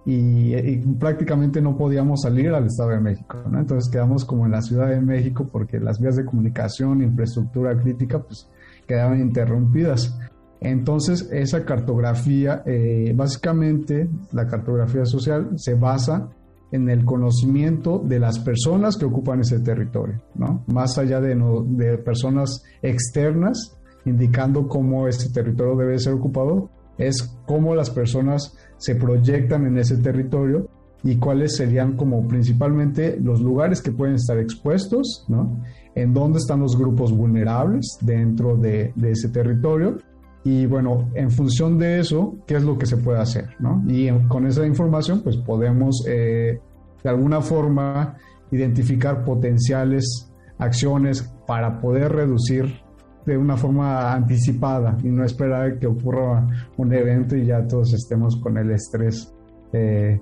y, 0.06 0.76
prácticamente 1.00 1.60
no 1.60 1.76
podíamos 1.76 2.22
salir 2.22 2.50
al 2.50 2.66
Estado 2.66 2.90
de 2.90 3.00
México. 3.00 3.38
Entonces 3.52 3.90
quedamos 3.90 4.24
como 4.24 4.46
en 4.46 4.52
la 4.52 4.62
Ciudad 4.62 4.88
de 4.88 5.00
México 5.00 5.48
porque 5.50 5.80
las 5.80 6.00
vías 6.00 6.14
de 6.14 6.24
comunicación, 6.24 7.02
infraestructura 7.02 7.76
crítica, 7.76 8.20
pues 8.20 8.48
quedaban 8.86 9.20
interrumpidas. 9.20 10.16
Entonces, 10.60 11.28
esa 11.32 11.64
cartografía, 11.64 12.62
eh, 12.64 13.12
básicamente, 13.14 14.08
la 14.32 14.46
cartografía 14.46 15.04
social 15.04 15.50
se 15.56 15.74
basa 15.74 16.30
en 16.70 16.88
el 16.88 17.04
conocimiento 17.04 17.98
de 17.98 18.20
las 18.20 18.38
personas 18.38 18.96
que 18.96 19.04
ocupan 19.04 19.40
ese 19.40 19.60
territorio, 19.60 20.22
¿no? 20.34 20.64
Más 20.68 20.98
allá 20.98 21.20
de, 21.20 21.36
de 21.68 21.98
personas 21.98 22.62
externas 22.80 23.76
indicando 24.04 24.68
cómo 24.68 25.08
ese 25.08 25.30
territorio 25.30 25.76
debe 25.76 25.98
ser 25.98 26.14
ocupado, 26.14 26.70
es 26.96 27.36
cómo 27.46 27.74
las 27.74 27.90
personas 27.90 28.56
se 28.78 28.94
proyectan 28.94 29.66
en 29.66 29.78
ese 29.78 29.96
territorio 29.98 30.68
y 31.02 31.16
cuáles 31.16 31.56
serían 31.56 31.96
como 31.96 32.26
principalmente 32.26 33.18
los 33.20 33.40
lugares 33.40 33.80
que 33.80 33.92
pueden 33.92 34.16
estar 34.16 34.38
expuestos, 34.38 35.24
¿no? 35.28 35.62
En 35.94 36.12
dónde 36.12 36.38
están 36.38 36.60
los 36.60 36.76
grupos 36.76 37.12
vulnerables 37.12 37.98
dentro 38.00 38.56
de, 38.56 38.92
ese 39.02 39.28
territorio 39.28 39.98
y 40.42 40.66
bueno, 40.66 41.10
en 41.14 41.30
función 41.30 41.78
de 41.78 42.00
eso, 42.00 42.36
¿qué 42.46 42.56
es 42.56 42.64
lo 42.64 42.78
que 42.78 42.86
se 42.86 42.96
puede 42.96 43.18
hacer? 43.18 43.48
¿no? 43.58 43.82
Y 43.88 44.10
con 44.28 44.46
esa 44.46 44.66
información, 44.66 45.22
pues 45.22 45.36
podemos 45.36 46.04
eh, 46.06 46.60
de 47.02 47.10
alguna 47.10 47.40
forma 47.40 48.16
identificar 48.52 49.24
potenciales 49.24 50.30
acciones 50.58 51.22
para 51.46 51.80
poder 51.80 52.12
reducir 52.12 52.85
de 53.26 53.36
una 53.36 53.56
forma 53.56 54.12
anticipada 54.12 54.96
y 55.02 55.08
no 55.08 55.24
esperar 55.24 55.78
que 55.78 55.86
ocurra 55.86 56.46
un 56.76 56.94
evento 56.94 57.36
y 57.36 57.46
ya 57.46 57.66
todos 57.66 57.92
estemos 57.92 58.36
con 58.36 58.56
el 58.56 58.70
estrés. 58.70 59.32
Eh, 59.72 60.18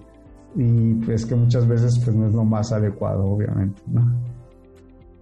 y 0.57 0.95
pues 1.05 1.27
que 1.27 1.35
muchas 1.35 1.67
veces 1.69 2.01
pues 2.03 2.17
no 2.17 2.29
es 2.29 2.35
lo 2.35 2.45
más 2.45 2.73
adecuado, 2.73 3.25
obviamente, 3.27 3.83
¿no? 3.87 4.35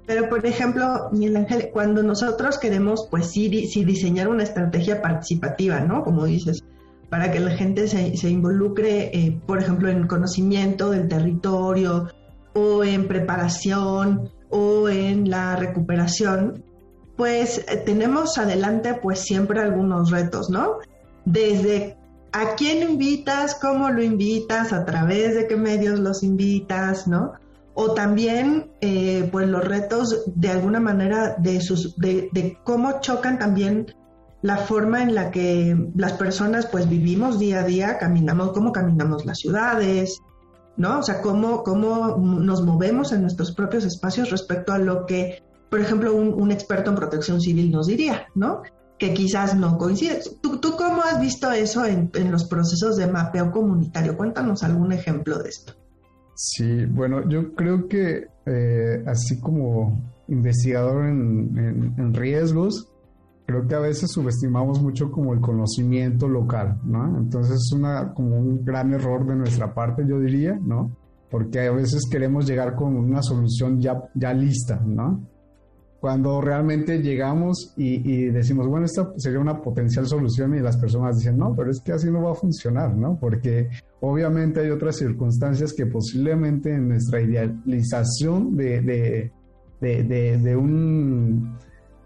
Pero, 0.06 0.28
por 0.28 0.44
ejemplo, 0.44 1.08
Miguel 1.12 1.36
Ángel, 1.36 1.70
cuando 1.72 2.02
nosotros 2.02 2.58
queremos, 2.58 3.06
pues 3.10 3.30
sí, 3.30 3.66
sí 3.66 3.84
diseñar 3.84 4.28
una 4.28 4.42
estrategia 4.42 5.00
participativa, 5.00 5.80
¿no? 5.80 6.02
Como 6.02 6.24
dices, 6.24 6.62
para 7.08 7.30
que 7.30 7.40
la 7.40 7.52
gente 7.52 7.88
se, 7.88 8.16
se 8.16 8.28
involucre, 8.28 9.16
eh, 9.16 9.40
por 9.46 9.58
ejemplo, 9.58 9.88
en 9.88 10.06
conocimiento 10.06 10.90
del 10.90 11.08
territorio 11.08 12.08
o 12.52 12.84
en 12.84 13.06
preparación 13.06 14.28
o 14.50 14.88
en 14.88 15.30
la 15.30 15.56
recuperación, 15.56 16.64
pues 17.22 17.64
eh, 17.68 17.76
tenemos 17.76 18.36
adelante 18.36 18.94
pues 18.94 19.20
siempre 19.20 19.60
algunos 19.60 20.10
retos, 20.10 20.50
¿no? 20.50 20.78
Desde 21.24 21.96
a 22.32 22.56
quién 22.56 22.82
invitas, 22.82 23.54
cómo 23.54 23.90
lo 23.90 24.02
invitas, 24.02 24.72
a 24.72 24.84
través 24.84 25.36
de 25.36 25.46
qué 25.46 25.54
medios 25.54 26.00
los 26.00 26.24
invitas, 26.24 27.06
¿no? 27.06 27.34
o 27.74 27.92
también 27.94 28.72
eh, 28.80 29.28
pues 29.30 29.48
los 29.48 29.64
retos 29.64 30.24
de 30.26 30.50
alguna 30.50 30.80
manera 30.80 31.36
de, 31.38 31.60
sus, 31.60 31.96
de, 31.96 32.58
cómo 32.64 33.00
chocan 33.00 33.38
también 33.38 33.94
la 34.42 34.56
forma 34.56 35.00
en 35.00 35.14
la 35.14 35.30
que 35.30 35.76
las 35.94 36.14
personas 36.14 36.66
pues 36.66 36.88
vivimos 36.88 37.38
día 37.38 37.60
a 37.60 37.64
día, 37.64 37.98
caminamos, 37.98 38.50
cómo 38.50 38.72
caminamos 38.72 39.24
las 39.24 39.38
ciudades, 39.38 40.18
¿no? 40.76 40.98
O 40.98 41.02
sea, 41.04 41.22
cómo, 41.22 41.62
cómo 41.62 42.16
nos 42.18 42.64
movemos 42.64 43.12
en 43.12 43.22
nuestros 43.22 43.52
propios 43.52 43.84
espacios 43.84 44.30
respecto 44.30 44.72
a 44.72 44.78
lo 44.78 45.06
que, 45.06 45.44
por 45.72 45.80
ejemplo, 45.80 46.14
un, 46.14 46.52
experto 46.52 46.90
en 46.90 46.96
protección 46.96 47.40
civil 47.40 47.70
nos 47.70 47.86
diría, 47.86 48.26
¿no? 48.34 48.60
Que 48.98 49.14
quizás 49.14 49.56
no 49.56 49.78
coincide. 49.78 50.20
¿Tú, 50.42 50.58
tú 50.58 50.72
cómo 50.76 51.00
has 51.00 51.18
visto 51.18 51.50
eso 51.50 51.86
en, 51.86 52.10
en 52.12 52.30
los 52.30 52.44
procesos 52.44 52.98
de 52.98 53.06
mapeo 53.06 53.50
comunitario? 53.50 54.14
Cuéntanos 54.14 54.62
algún 54.64 54.92
ejemplo 54.92 55.38
de 55.38 55.48
esto. 55.48 55.72
Sí, 56.34 56.84
bueno, 56.84 57.26
yo 57.26 57.54
creo 57.54 57.88
que 57.88 58.26
eh, 58.44 59.02
así 59.06 59.40
como 59.40 59.98
investigador 60.28 61.06
en, 61.06 62.12
riesgos, 62.12 62.90
creo 63.46 63.66
que 63.66 63.74
a 63.74 63.80
veces 63.80 64.10
subestimamos 64.10 64.82
mucho 64.82 65.10
como 65.10 65.32
el 65.32 65.40
conocimiento 65.40 66.28
local, 66.28 66.82
¿no? 66.84 67.16
Entonces 67.16 67.54
es 67.54 67.72
una, 67.72 68.12
como 68.12 68.36
un 68.36 68.62
gran 68.62 68.92
error 68.92 69.26
de 69.26 69.36
nuestra 69.36 69.72
parte, 69.72 70.04
yo 70.06 70.20
diría, 70.20 70.52
¿no? 70.62 70.94
Porque 71.30 71.60
a 71.60 71.72
veces 71.72 72.02
queremos 72.10 72.46
llegar 72.46 72.74
con 72.74 72.94
una 72.94 73.22
solución 73.22 73.80
ya, 73.80 74.02
ya 74.14 74.34
lista, 74.34 74.78
¿no? 74.84 75.31
Cuando 76.02 76.40
realmente 76.40 77.00
llegamos 77.00 77.74
y, 77.76 78.24
decimos, 78.24 78.66
bueno, 78.66 78.86
esta 78.86 79.12
sería 79.18 79.38
una 79.38 79.62
potencial 79.62 80.04
solución 80.04 80.52
y 80.56 80.58
las 80.58 80.76
personas 80.76 81.16
dicen, 81.16 81.38
no, 81.38 81.54
pero 81.54 81.70
es 81.70 81.80
que 81.80 81.92
así 81.92 82.10
no 82.10 82.20
va 82.20 82.32
a 82.32 82.34
funcionar, 82.34 82.96
¿no? 82.96 83.16
Porque 83.20 83.68
obviamente 84.00 84.58
hay 84.58 84.70
otras 84.70 84.96
circunstancias 84.96 85.72
que 85.72 85.86
posiblemente 85.86 86.74
en 86.74 86.88
nuestra 86.88 87.20
idealización 87.20 88.56
de, 88.56 89.30
de, 89.80 90.56
un, 90.56 91.56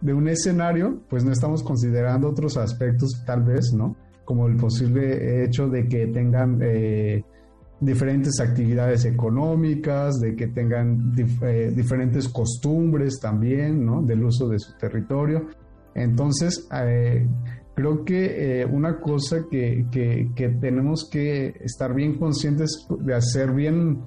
de 0.02 0.12
un 0.12 0.28
escenario, 0.28 1.00
pues 1.08 1.24
no 1.24 1.32
estamos 1.32 1.62
considerando 1.62 2.28
otros 2.28 2.58
aspectos 2.58 3.22
tal 3.24 3.44
vez, 3.44 3.72
¿no? 3.72 3.96
Como 4.26 4.46
el 4.46 4.56
posible 4.58 5.42
hecho 5.42 5.68
de 5.68 5.88
que 5.88 6.06
tengan... 6.08 6.58
Eh, 6.60 7.24
diferentes 7.80 8.40
actividades 8.40 9.04
económicas, 9.04 10.18
de 10.20 10.34
que 10.34 10.46
tengan 10.48 11.12
eh, 11.42 11.72
diferentes 11.74 12.28
costumbres 12.28 13.18
también, 13.20 13.84
¿no? 13.84 14.02
Del 14.02 14.24
uso 14.24 14.48
de 14.48 14.58
su 14.58 14.76
territorio. 14.78 15.48
Entonces, 15.94 16.68
eh, 16.72 17.26
creo 17.74 18.04
que 18.04 18.60
eh, 18.62 18.66
una 18.66 18.98
cosa 18.98 19.46
que, 19.50 19.86
que, 19.90 20.48
tenemos 20.60 21.08
que 21.10 21.54
estar 21.60 21.94
bien 21.94 22.18
conscientes 22.18 22.86
de 23.00 23.14
hacer 23.14 23.52
bien 23.52 24.00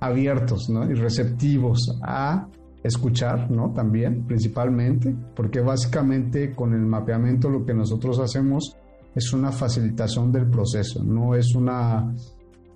abiertos, 0.00 0.68
¿no? 0.68 0.88
Y 0.90 0.94
receptivos 0.94 1.98
a 2.02 2.46
escuchar, 2.82 3.50
¿no? 3.50 3.72
También, 3.72 4.26
principalmente, 4.26 5.14
porque 5.34 5.60
básicamente 5.60 6.54
con 6.54 6.74
el 6.74 6.84
mapeamiento 6.84 7.48
lo 7.48 7.64
que 7.64 7.74
nosotros 7.74 8.18
hacemos 8.18 8.76
es 9.14 9.32
una 9.32 9.50
facilitación 9.50 10.30
del 10.30 10.48
proceso, 10.50 11.02
no 11.02 11.34
es 11.34 11.54
una 11.54 12.14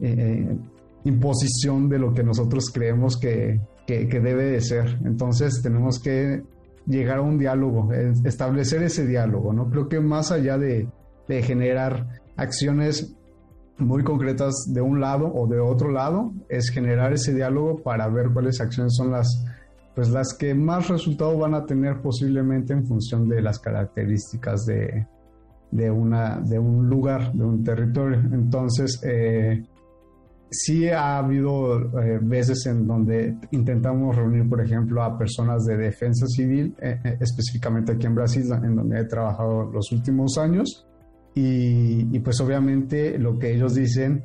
eh, 0.00 0.56
imposición 1.04 1.88
de 1.88 1.98
lo 1.98 2.12
que 2.12 2.22
nosotros 2.22 2.70
creemos 2.72 3.16
que, 3.16 3.60
debe 3.86 4.44
de 4.44 4.60
ser. 4.60 4.98
Entonces 5.04 5.60
tenemos 5.62 5.98
que 5.98 6.44
llegar 6.86 7.18
a 7.18 7.22
un 7.22 7.38
diálogo, 7.38 7.90
establecer 8.24 8.84
ese 8.84 9.04
diálogo, 9.04 9.52
¿no? 9.52 9.68
Creo 9.68 9.88
que 9.88 9.98
más 9.98 10.30
allá 10.30 10.58
de, 10.58 10.88
generar 11.28 12.20
acciones 12.36 13.14
muy 13.78 14.02
concretas 14.02 14.52
de 14.68 14.80
un 14.80 15.00
lado 15.00 15.32
o 15.32 15.46
de 15.46 15.60
otro 15.60 15.90
lado, 15.90 16.32
es 16.48 16.70
generar 16.70 17.12
ese 17.12 17.32
diálogo 17.34 17.82
para 17.82 18.08
ver 18.08 18.30
cuáles 18.32 18.60
acciones 18.60 18.94
son 18.96 19.12
las, 19.12 19.44
pues 19.94 20.10
las 20.10 20.34
que 20.34 20.54
más 20.54 20.88
resultado 20.88 21.38
van 21.38 21.54
a 21.54 21.66
tener 21.66 22.00
posiblemente 22.02 22.72
en 22.72 22.84
función 22.84 23.28
de 23.28 23.42
las 23.42 23.60
características 23.60 24.66
de, 24.66 25.06
de, 25.70 25.90
una, 25.90 26.40
de 26.40 26.58
un 26.58 26.88
lugar, 26.88 27.32
de 27.32 27.44
un 27.44 27.62
territorio. 27.62 28.18
Entonces, 28.32 29.00
eh, 29.04 29.64
sí 30.50 30.88
ha 30.88 31.18
habido 31.18 32.00
eh, 32.00 32.18
veces 32.20 32.66
en 32.66 32.86
donde 32.86 33.36
intentamos 33.52 34.16
reunir, 34.16 34.48
por 34.48 34.60
ejemplo, 34.60 35.02
a 35.02 35.16
personas 35.16 35.64
de 35.64 35.76
defensa 35.76 36.26
civil, 36.26 36.74
específicamente 37.20 37.92
aquí 37.92 38.06
en 38.06 38.14
Brasil, 38.14 38.44
en 38.62 38.76
donde 38.76 39.00
he 39.00 39.04
trabajado 39.04 39.70
los 39.72 39.92
últimos 39.92 40.36
años, 40.38 40.86
y, 41.34 42.18
pues 42.18 42.40
obviamente 42.40 43.16
lo 43.18 43.38
que 43.38 43.54
ellos 43.54 43.74
dicen, 43.74 44.24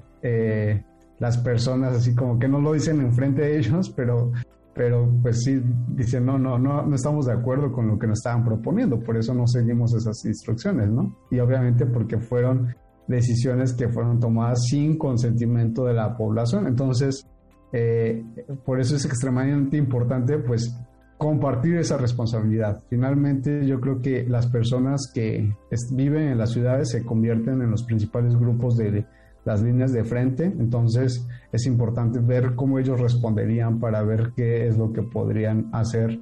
las 1.19 1.37
personas 1.37 1.95
así 1.95 2.15
como 2.15 2.39
que 2.39 2.47
no 2.47 2.59
lo 2.59 2.73
dicen 2.73 2.99
enfrente 3.01 3.43
de 3.43 3.57
ellos, 3.59 3.89
pero 3.95 4.31
pero 4.75 5.09
pues 5.21 5.43
sí 5.43 5.61
dicen 5.87 6.25
no, 6.25 6.37
no, 6.37 6.59
no, 6.59 6.85
no 6.85 6.95
estamos 6.95 7.25
de 7.25 7.33
acuerdo 7.33 7.71
con 7.71 7.87
lo 7.87 7.97
que 7.97 8.07
nos 8.07 8.19
estaban 8.19 8.43
proponiendo, 8.43 8.99
por 8.99 9.15
eso 9.15 9.33
no 9.33 9.47
seguimos 9.47 9.93
esas 9.93 10.23
instrucciones, 10.25 10.89
¿no? 10.89 11.15
Y 11.31 11.39
obviamente 11.39 11.85
porque 11.85 12.19
fueron 12.19 12.75
decisiones 13.07 13.73
que 13.73 13.89
fueron 13.89 14.19
tomadas 14.19 14.65
sin 14.67 14.97
consentimiento 14.97 15.85
de 15.85 15.93
la 15.93 16.15
población, 16.15 16.67
entonces 16.67 17.27
eh, 17.71 18.23
por 18.65 18.79
eso 18.79 18.95
es 18.95 19.05
extremadamente 19.05 19.77
importante 19.77 20.37
pues 20.37 20.75
compartir 21.17 21.75
esa 21.77 21.97
responsabilidad. 21.97 22.83
Finalmente 22.89 23.65
yo 23.65 23.79
creo 23.79 24.01
que 24.01 24.25
las 24.27 24.47
personas 24.47 25.11
que 25.13 25.53
viven 25.91 26.29
en 26.29 26.37
las 26.37 26.51
ciudades 26.51 26.89
se 26.91 27.03
convierten 27.03 27.61
en 27.61 27.71
los 27.71 27.83
principales 27.83 28.35
grupos 28.35 28.77
de 28.77 29.05
las 29.45 29.61
líneas 29.61 29.93
de 29.93 30.03
frente, 30.03 30.45
entonces 30.45 31.27
es 31.51 31.65
importante 31.67 32.19
ver 32.19 32.55
cómo 32.55 32.79
ellos 32.79 32.99
responderían 32.99 33.79
para 33.79 34.03
ver 34.03 34.33
qué 34.35 34.67
es 34.67 34.77
lo 34.77 34.91
que 34.91 35.03
podrían 35.03 35.69
hacer, 35.71 36.19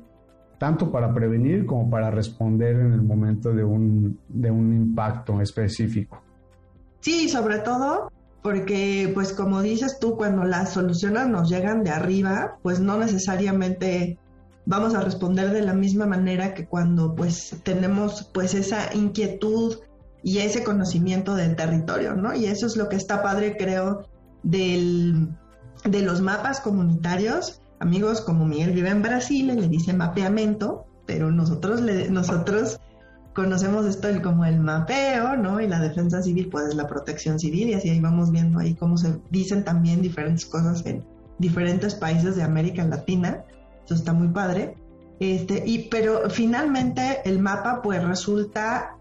tanto 0.60 0.92
para 0.92 1.14
prevenir 1.14 1.66
como 1.66 1.90
para 1.90 2.12
responder 2.12 2.76
en 2.76 2.92
el 2.92 3.02
momento 3.02 3.54
de 3.54 3.64
un, 3.64 4.20
de 4.28 4.52
un 4.52 4.74
impacto 4.74 5.40
específico. 5.42 6.22
Sí, 7.04 7.28
sobre 7.28 7.60
todo 7.60 8.10
porque, 8.42 9.12
pues 9.14 9.34
como 9.34 9.62
dices 9.62 10.00
tú, 10.00 10.16
cuando 10.16 10.46
las 10.46 10.72
soluciones 10.72 11.28
nos 11.28 11.50
llegan 11.50 11.84
de 11.84 11.90
arriba, 11.90 12.58
pues 12.62 12.80
no 12.80 12.98
necesariamente 12.98 14.18
vamos 14.66 14.96
a 14.96 15.02
responder 15.02 15.52
de 15.52 15.64
la 15.64 15.74
misma 15.74 16.06
manera 16.06 16.54
que 16.54 16.66
cuando 16.66 17.14
pues 17.14 17.58
tenemos 17.64 18.30
pues 18.34 18.54
esa 18.54 18.94
inquietud 18.94 19.80
y 20.24 20.38
ese 20.38 20.64
conocimiento 20.64 21.36
del 21.36 21.58
territorio, 21.58 22.16
¿no? 22.16 22.34
Y 22.34 22.46
eso 22.46 22.68
es 22.68 22.78
lo 22.78 22.88
que 22.88 22.96
está 22.96 23.22
padre, 23.22 23.58
creo, 23.58 24.08
del, 24.44 25.28
de 25.84 26.02
los 26.02 26.22
mapas 26.22 26.62
comunitarios. 26.62 27.62
Amigos 27.80 28.22
como 28.22 28.46
Miguel 28.46 28.72
vive 28.72 28.90
en 28.90 29.02
Brasil, 29.02 29.48
le 29.48 29.68
dice 29.68 29.92
mapeamento, 29.92 30.86
pero 31.06 31.32
nosotros, 31.32 31.82
le, 31.82 32.10
nosotros 32.10 32.80
conocemos 33.34 33.86
esto 33.86 34.08
como 34.22 34.46
el 34.46 34.60
mapeo, 34.60 35.36
¿no? 35.38 35.60
Y 35.60 35.68
la 35.68 35.80
defensa 35.80 36.22
civil, 36.22 36.50
pues 36.50 36.70
es 36.70 36.76
la 36.76 36.88
protección 36.88 37.40
civil, 37.40 37.70
y 37.70 37.74
así 37.74 37.90
ahí 37.90 38.00
vamos 38.00 38.32
viendo 38.32 38.60
ahí 38.60 38.76
cómo 38.76 38.98
se 38.98 39.20
dicen 39.30 39.64
también 39.64 40.02
diferentes 40.02 40.46
cosas 40.46 40.86
en 40.86 41.04
diferentes 41.40 41.96
países 41.96 42.36
de 42.36 42.44
América 42.44 42.86
Latina. 42.86 43.44
Eso 43.86 43.96
está 43.96 44.14
muy 44.14 44.30
padre. 44.30 44.76
Este, 45.20 45.64
y, 45.66 45.90
pero 45.90 46.30
finalmente 46.30 47.22
el 47.26 47.40
mapa 47.40 47.82
pues 47.82 48.04
resulta 48.04 48.98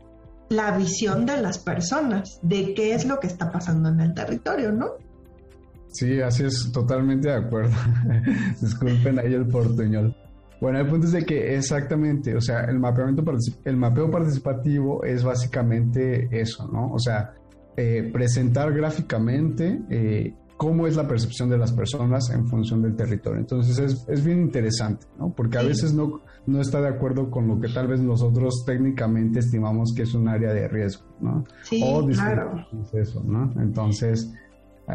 la 0.48 0.76
visión 0.76 1.24
de 1.24 1.40
las 1.40 1.58
personas, 1.58 2.38
de 2.42 2.74
qué 2.74 2.94
es 2.94 3.06
lo 3.06 3.18
que 3.18 3.26
está 3.26 3.50
pasando 3.50 3.88
en 3.88 4.00
el 4.00 4.14
territorio, 4.14 4.70
¿no? 4.70 4.90
Sí, 5.88 6.20
así 6.20 6.44
es, 6.44 6.70
totalmente 6.72 7.28
de 7.28 7.34
acuerdo. 7.34 7.74
Disculpen 8.60 9.18
ahí 9.18 9.34
el 9.34 9.46
portuñol. 9.46 10.14
Bueno, 10.62 10.78
el 10.78 10.86
punto 10.86 11.08
es 11.08 11.12
de 11.12 11.24
que 11.24 11.56
exactamente, 11.56 12.36
o 12.36 12.40
sea, 12.40 12.60
el 12.66 12.78
mapeamiento, 12.78 13.24
el 13.64 13.76
mapeo 13.76 14.08
participativo 14.12 15.02
es 15.02 15.24
básicamente 15.24 16.28
eso, 16.30 16.68
¿no? 16.68 16.92
O 16.92 17.00
sea, 17.00 17.34
eh, 17.76 18.08
presentar 18.12 18.72
gráficamente 18.72 19.82
eh, 19.90 20.32
cómo 20.56 20.86
es 20.86 20.94
la 20.94 21.08
percepción 21.08 21.50
de 21.50 21.58
las 21.58 21.72
personas 21.72 22.30
en 22.30 22.46
función 22.46 22.80
del 22.80 22.94
territorio. 22.94 23.40
Entonces 23.40 23.76
es, 23.80 24.06
es 24.08 24.24
bien 24.24 24.40
interesante, 24.40 25.04
¿no? 25.18 25.32
Porque 25.32 25.58
a 25.58 25.62
veces 25.62 25.94
no, 25.94 26.20
no 26.46 26.60
está 26.60 26.80
de 26.80 26.90
acuerdo 26.90 27.28
con 27.28 27.48
lo 27.48 27.58
que 27.58 27.66
tal 27.66 27.88
vez 27.88 28.00
nosotros 28.00 28.62
técnicamente 28.64 29.40
estimamos 29.40 29.92
que 29.96 30.02
es 30.02 30.14
un 30.14 30.28
área 30.28 30.52
de 30.54 30.68
riesgo, 30.68 31.02
¿no? 31.20 31.42
Sí, 31.64 31.82
o 31.84 32.06
claro. 32.06 32.64
Eso, 32.92 33.20
¿no? 33.24 33.52
Entonces 33.60 34.32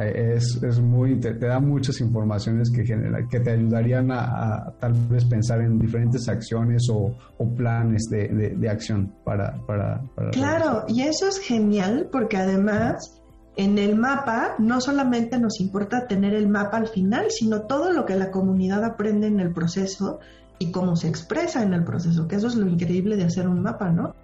es, 0.05 0.61
es, 0.61 0.79
muy, 0.79 1.19
te, 1.19 1.33
da 1.33 1.59
muchas 1.59 1.99
informaciones 2.01 2.69
que, 2.69 2.85
genera, 2.85 3.27
que 3.27 3.39
te 3.39 3.51
ayudarían 3.51 4.11
a, 4.11 4.73
tal 4.79 4.93
vez 5.09 5.25
pensar 5.25 5.61
en 5.61 5.79
diferentes 5.79 6.27
acciones 6.27 6.87
o, 6.91 7.15
o 7.37 7.55
planes 7.55 8.03
de, 8.09 8.27
de, 8.57 8.69
acción 8.69 9.13
para... 9.23 9.57
para, 9.65 10.01
para 10.15 10.31
claro, 10.31 10.85
y 10.87 11.01
eso 11.01 11.27
es 11.27 11.39
genial 11.39 12.09
porque 12.11 12.37
además 12.37 13.21
en 13.57 13.79
el 13.79 13.95
mapa 13.95 14.55
no 14.59 14.79
solamente 14.79 15.39
nos 15.39 15.59
importa 15.59 16.07
tener 16.07 16.33
el 16.35 16.47
mapa 16.47 16.77
al 16.77 16.87
final, 16.87 17.25
sino 17.29 17.63
todo 17.63 17.91
lo 17.91 18.05
que 18.05 18.15
la 18.15 18.29
comunidad 18.29 18.83
aprende 18.83 19.27
en 19.27 19.39
el 19.39 19.51
proceso 19.51 20.19
y 20.59 20.71
cómo 20.71 20.95
se 20.95 21.07
expresa 21.07 21.63
en 21.63 21.73
el 21.73 21.83
proceso, 21.83 22.27
que 22.27 22.35
eso 22.35 22.47
es 22.47 22.55
lo 22.55 22.67
increíble 22.67 23.15
de 23.17 23.25
hacer 23.25 23.47
un 23.47 23.61
mapa, 23.61 23.89
¿no? 23.89 24.15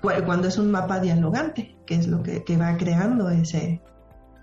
Cuando 0.00 0.48
es 0.48 0.58
un 0.58 0.70
mapa 0.70 1.00
dialogante, 1.00 1.76
que 1.84 1.96
es 1.96 2.06
lo 2.06 2.22
que, 2.22 2.56
va 2.56 2.76
creando 2.76 3.28
ese, 3.30 3.80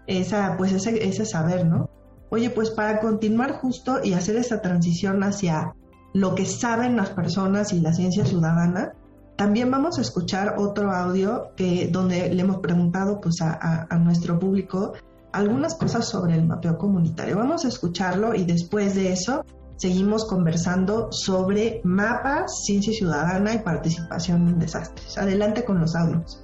esa, 0.07 0.55
pues 0.57 0.71
ese, 0.71 1.07
ese 1.07 1.25
saber, 1.25 1.65
¿no? 1.65 1.89
Oye, 2.29 2.49
pues 2.49 2.69
para 2.71 2.99
continuar 2.99 3.53
justo 3.53 3.99
y 4.03 4.13
hacer 4.13 4.35
esa 4.35 4.61
transición 4.61 5.23
hacia 5.23 5.73
lo 6.13 6.33
que 6.35 6.45
saben 6.45 6.95
las 6.95 7.09
personas 7.09 7.73
y 7.73 7.79
la 7.79 7.93
ciencia 7.93 8.25
ciudadana, 8.25 8.93
también 9.35 9.69
vamos 9.69 9.97
a 9.97 10.01
escuchar 10.01 10.55
otro 10.57 10.91
audio 10.91 11.51
que, 11.55 11.89
donde 11.91 12.33
le 12.33 12.41
hemos 12.41 12.57
preguntado 12.57 13.19
pues, 13.19 13.41
a, 13.41 13.87
a, 13.89 13.97
nuestro 13.97 14.39
público 14.39 14.93
algunas 15.33 15.75
cosas 15.75 16.07
sobre 16.07 16.35
el 16.35 16.45
mapeo 16.45 16.77
comunitario. 16.77 17.37
Vamos 17.37 17.65
a 17.65 17.67
escucharlo 17.67 18.33
y 18.33 18.45
después 18.45 18.95
de 18.95 19.11
eso 19.11 19.43
seguimos 19.75 20.25
conversando 20.25 21.11
sobre 21.11 21.81
mapas, 21.83 22.63
ciencia 22.63 22.93
ciudadana 22.93 23.53
y 23.53 23.59
participación 23.59 24.47
en 24.47 24.59
desastres. 24.59 25.17
Adelante 25.17 25.65
con 25.65 25.81
los 25.81 25.95
audios. 25.95 26.41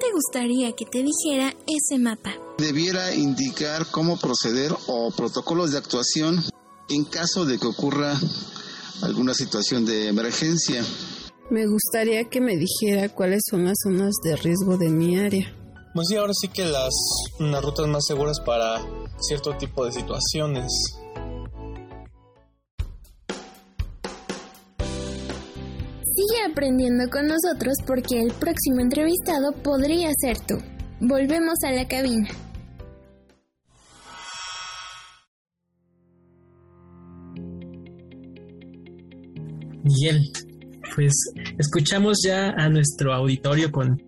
Te 0.00 0.10
gustaría 0.12 0.72
que 0.72 0.86
te 0.86 1.04
dijera 1.04 1.54
ese 1.66 1.98
mapa? 1.98 2.34
Debiera 2.58 3.14
indicar 3.14 3.86
cómo 3.90 4.18
proceder 4.18 4.74
o 4.86 5.10
protocolos 5.10 5.72
de 5.72 5.78
actuación 5.78 6.42
en 6.88 7.04
caso 7.04 7.44
de 7.44 7.58
que 7.58 7.66
ocurra 7.66 8.18
alguna 9.02 9.34
situación 9.34 9.84
de 9.84 10.08
emergencia. 10.08 10.82
Me 11.50 11.66
gustaría 11.66 12.28
que 12.28 12.40
me 12.40 12.56
dijera 12.56 13.08
cuáles 13.10 13.42
son 13.48 13.66
las 13.66 13.76
zonas 13.82 14.14
de 14.24 14.36
riesgo 14.36 14.76
de 14.76 14.88
mi 14.88 15.18
área. 15.18 15.54
Pues 15.94 16.08
sí, 16.08 16.16
ahora 16.16 16.32
sí 16.34 16.48
que 16.48 16.64
las, 16.64 16.94
las 17.38 17.62
rutas 17.62 17.86
más 17.88 18.06
seguras 18.06 18.40
para 18.40 18.80
cierto 19.20 19.56
tipo 19.56 19.84
de 19.84 19.92
situaciones. 19.92 20.72
Aprendiendo 26.50 27.08
con 27.08 27.26
nosotros 27.26 27.74
porque 27.86 28.20
el 28.20 28.32
próximo 28.32 28.80
entrevistado 28.80 29.52
podría 29.62 30.10
ser 30.20 30.38
tú. 30.38 30.56
Volvemos 31.00 31.54
a 31.64 31.72
la 31.72 31.86
cabina. 31.86 32.28
Miguel, 39.82 40.30
pues 40.94 41.12
escuchamos 41.58 42.18
ya 42.24 42.50
a 42.50 42.68
nuestro 42.68 43.14
auditorio 43.14 43.72
con 43.72 44.00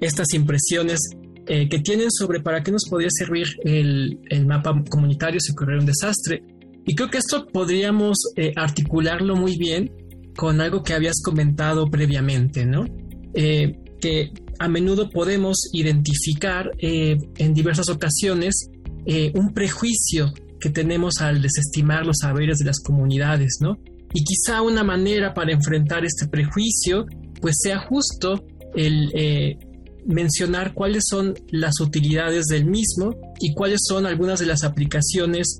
estas 0.00 0.34
impresiones 0.34 0.98
eh, 1.46 1.68
que 1.68 1.78
tienen 1.78 2.10
sobre 2.10 2.40
para 2.40 2.62
qué 2.62 2.72
nos 2.72 2.86
podría 2.88 3.08
servir 3.10 3.46
el, 3.64 4.18
mapa 4.46 4.82
comunitario 4.88 5.40
si 5.40 5.52
ocurriera 5.52 5.80
un 5.80 5.86
desastre. 5.86 6.42
Y 6.84 6.94
creo 6.94 7.10
que 7.10 7.18
esto 7.18 7.46
podríamos 7.46 8.16
eh, 8.36 8.52
articularlo 8.56 9.36
muy 9.36 9.56
bien 9.56 9.90
con 10.36 10.60
algo 10.60 10.82
que 10.82 10.94
habías 10.94 11.20
comentado 11.22 11.90
previamente, 11.90 12.64
¿no? 12.64 12.86
Eh, 13.34 13.78
que 14.00 14.32
a 14.58 14.68
menudo 14.68 15.10
podemos 15.10 15.68
identificar 15.72 16.70
eh, 16.78 17.16
en 17.36 17.54
diversas 17.54 17.88
ocasiones 17.90 18.70
eh, 19.06 19.30
un 19.34 19.52
prejuicio 19.52 20.32
que 20.58 20.70
tenemos 20.70 21.20
al 21.20 21.42
desestimar 21.42 22.06
los 22.06 22.18
saberes 22.20 22.58
de 22.58 22.64
las 22.64 22.80
comunidades, 22.80 23.58
¿no? 23.60 23.78
Y 24.12 24.24
quizá 24.24 24.62
una 24.62 24.82
manera 24.82 25.34
para 25.34 25.52
enfrentar 25.52 26.04
este 26.04 26.26
prejuicio, 26.26 27.06
pues 27.40 27.56
sea 27.62 27.78
justo 27.78 28.44
el 28.74 29.58
mencionar 30.06 30.74
cuáles 30.74 31.04
son 31.08 31.34
las 31.50 31.80
utilidades 31.80 32.46
del 32.46 32.64
mismo 32.64 33.14
y 33.40 33.52
cuáles 33.54 33.80
son 33.86 34.06
algunas 34.06 34.40
de 34.40 34.46
las 34.46 34.64
aplicaciones, 34.64 35.58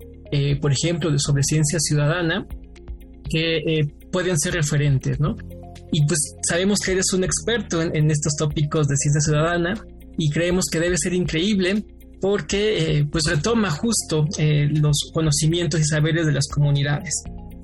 por 0.61 0.73
ejemplo, 0.73 1.11
de 1.11 1.19
sobre 1.19 1.43
ciencia 1.45 1.79
ciudadana, 1.79 2.47
que 3.29 3.87
pueden 4.11 4.39
ser 4.39 4.55
referentes, 4.55 5.21
¿no? 5.21 5.37
y 5.93 6.07
pues 6.07 6.19
sabemos 6.47 6.79
que 6.85 6.93
eres 6.93 7.13
un 7.13 7.25
experto 7.25 7.83
en, 7.83 8.11
estos 8.11 8.35
tópicos 8.37 8.87
de 8.87 8.97
ciencia 8.97 9.21
ciudadana 9.21 9.75
y 10.19 10.31
creemos 10.31 10.67
que 10.71 10.81
debe 10.81 10.97
ser 10.99 11.15
increíble 11.15 11.85
porque 12.21 12.99
eh, 12.99 13.09
pues 13.11 13.25
retoma 13.25 13.71
justo 13.71 14.27
eh, 14.39 14.69
los 14.71 15.11
conocimientos 15.13 15.81
y 15.81 15.85
saberes 15.85 16.27
de 16.27 16.33
las 16.33 16.47
comunidades. 16.49 17.15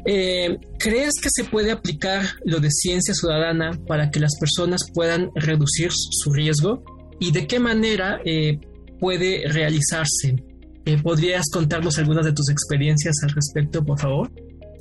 Eh, 0.07 0.57
¿Crees 0.79 1.15
que 1.21 1.29
se 1.31 1.45
puede 1.45 1.73
aplicar 1.73 2.25
lo 2.45 2.59
de 2.59 2.71
ciencia 2.71 3.13
ciudadana 3.13 3.73
para 3.87 4.11
que 4.11 4.21
las 4.21 4.39
personas 4.39 4.83
puedan 4.95 5.31
reducir 5.35 5.91
su 5.93 6.33
riesgo? 6.33 6.83
¿Y 7.21 7.33
de 7.33 7.47
qué 7.47 7.59
manera 7.59 8.21
puede 9.01 9.49
realizarse? 9.49 10.37
¿Podrías 11.03 11.45
contarnos 11.51 11.99
algunas 11.99 12.25
de 12.25 12.33
tus 12.33 12.51
experiencias 12.51 13.17
al 13.23 13.31
respecto, 13.31 13.85
por 13.85 13.99
favor? 13.99 14.31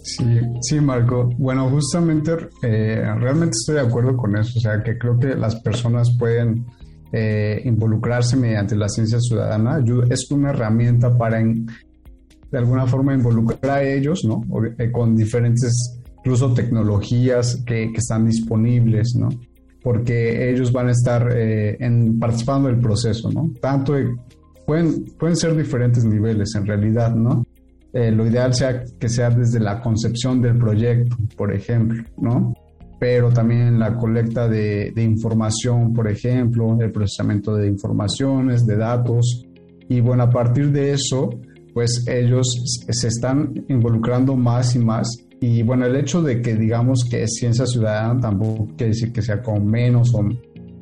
Sí, 0.06 0.40
sí, 0.62 0.80
Marco. 0.80 1.32
Bueno, 1.36 1.68
justamente 1.72 2.32
eh, 2.62 3.04
realmente 3.18 3.56
estoy 3.60 3.76
de 3.76 3.82
acuerdo 3.82 4.16
con 4.16 4.38
eso. 4.38 4.60
O 4.60 4.62
sea, 4.62 4.84
que 4.84 5.00
creo 5.00 5.18
que 5.18 5.36
las 5.36 5.56
personas 5.62 6.16
pueden 6.20 6.64
eh, 7.12 7.60
involucrarse 7.66 8.38
mediante 8.38 8.76
la 8.76 8.88
ciencia 8.88 9.20
ciudadana. 9.20 9.84
Es 10.12 10.30
una 10.30 10.52
herramienta 10.52 11.18
para, 11.18 11.40
de 11.40 12.58
alguna 12.58 12.86
forma, 12.86 13.16
involucrar 13.16 13.80
a 13.80 13.84
ellos, 13.84 14.24
¿no? 14.26 14.44
Eh, 14.78 14.92
con 14.92 15.16
diferentes, 15.16 16.00
incluso 16.20 16.54
tecnologías 16.54 17.64
que, 17.66 17.86
están 17.86 18.28
disponibles, 18.28 19.16
¿no? 19.16 19.30
Porque 19.82 20.52
ellos 20.52 20.72
van 20.72 20.90
a 20.90 20.92
estar 20.92 21.36
en, 21.36 22.20
participando 22.20 22.68
del 22.68 22.80
proceso, 22.80 23.32
¿no? 23.32 23.50
Tanto 23.60 23.96
pueden, 24.68 25.06
pueden 25.18 25.36
ser 25.36 25.56
diferentes 25.56 26.06
niveles 26.06 26.54
en 26.54 26.68
realidad, 26.68 27.16
¿no? 27.16 27.44
Eh, 27.96 28.12
lo 28.12 28.28
ideal 28.28 28.54
sea 28.54 28.84
que 29.00 29.08
sea 29.08 29.30
desde 29.30 29.58
la 29.62 29.82
concepción 29.82 30.42
del 30.42 30.58
proyecto, 30.58 31.16
por 31.38 31.54
ejemplo, 31.54 32.04
¿no? 32.18 32.54
Pero 33.00 33.32
también 33.32 33.80
la 33.80 33.96
colecta 33.96 34.50
de, 34.50 34.92
información, 34.98 35.94
por 35.94 36.10
ejemplo, 36.10 36.78
el 36.82 36.92
procesamiento 36.92 37.56
de 37.56 37.70
informaciones, 37.70 38.66
de 38.66 38.76
datos. 38.76 39.46
Y 39.88 40.02
bueno, 40.02 40.24
a 40.24 40.30
partir 40.30 40.74
de 40.74 40.92
eso, 40.92 41.30
pues 41.74 42.06
ellos 42.10 42.46
se 42.90 43.08
están 43.08 43.64
involucrando 43.70 44.36
más 44.36 44.76
y 44.76 44.80
más. 44.80 45.08
Y 45.40 45.64
bueno, 45.64 45.86
el 45.86 45.96
hecho 45.96 46.22
de 46.22 46.42
que 46.42 46.54
digamos 46.56 47.06
que 47.10 47.24
es 47.24 47.36
ciencia 47.36 47.66
ciudadana 47.66 48.20
tampoco 48.20 48.68
quiere 48.76 48.88
decir 48.88 49.14
que 49.14 49.22
sea 49.22 49.42
como 49.42 49.64
menos 49.64 50.14
o 50.14 50.22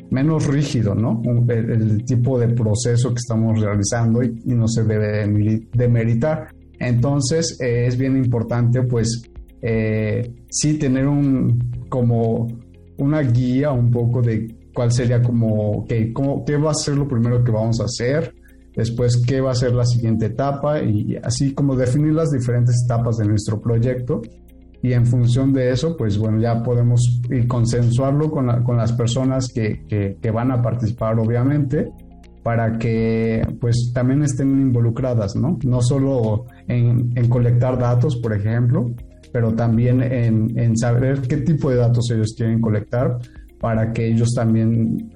menos 0.10 0.48
rígido, 0.48 0.96
¿no? 0.96 1.22
El, 1.48 2.04
tipo 2.06 2.40
de 2.40 2.48
proceso 2.48 3.10
que 3.10 3.20
estamos 3.20 3.60
realizando 3.62 4.24
y, 4.24 4.34
y 4.46 4.56
no 4.56 4.68
se 4.68 4.84
debe 4.84 5.28
demeritar. 5.74 6.48
Entonces 6.84 7.58
eh, 7.62 7.86
es 7.88 7.98
bien 7.98 8.18
importante 8.18 8.82
pues 8.84 9.24
eh, 9.62 10.34
sí 10.50 10.78
tener 10.78 11.08
un 11.08 11.88
como 11.90 12.48
una 12.98 13.22
guía 13.22 13.72
un 13.72 13.90
poco 13.90 14.22
de 14.22 14.56
cuál 14.74 14.92
sería 14.92 15.22
como 15.22 15.86
qué 15.88 16.58
va 16.58 16.72
a 16.72 16.74
ser 16.74 16.96
lo 16.96 17.08
primero 17.08 17.44
que 17.44 17.52
vamos 17.52 17.80
a 17.80 17.86
hacer, 17.86 18.34
después 18.76 19.24
qué 19.26 19.40
va 19.42 19.52
a 19.52 19.56
ser 19.56 19.74
la 19.74 19.86
siguiente 19.86 20.28
etapa 20.28 20.82
y 20.82 21.16
así 21.24 21.54
como 21.54 21.76
definir 21.76 22.14
las 22.14 22.32
diferentes 22.32 22.84
etapas 22.86 23.18
de 23.18 23.26
nuestro 23.26 23.62
proyecto. 23.62 24.22
Y 24.82 24.92
en 24.92 25.06
función 25.06 25.54
de 25.54 25.72
eso, 25.72 25.96
pues 25.96 26.18
bueno, 26.18 26.42
ya 26.42 26.62
podemos 26.62 27.22
consensuarlo 27.48 28.30
con, 28.30 28.48
las 28.76 28.92
personas 28.92 29.48
que, 29.48 29.86
que, 30.22 30.32
van 30.32 30.52
a 30.52 30.62
participar, 30.62 31.18
obviamente, 31.18 31.90
para 32.44 32.78
que 32.78 33.42
pues 33.60 33.92
también 33.94 34.22
estén 34.24 34.50
involucradas, 34.50 35.36
¿no? 35.36 35.58
No 35.64 35.82
solo 35.82 36.46
en, 36.68 37.14
colectar 37.30 37.80
datos, 37.80 38.18
por 38.18 38.34
ejemplo, 38.34 38.94
pero 39.32 39.54
también 39.54 40.02
en, 40.04 40.78
saber 40.78 41.22
qué 41.22 41.38
tipo 41.38 41.70
de 41.70 41.78
datos 41.78 42.12
ellos 42.12 42.36
quieren 42.38 42.60
colectar 42.60 43.18
para 43.60 43.94
que 43.94 44.08
ellos 44.08 44.34
también 44.36 45.10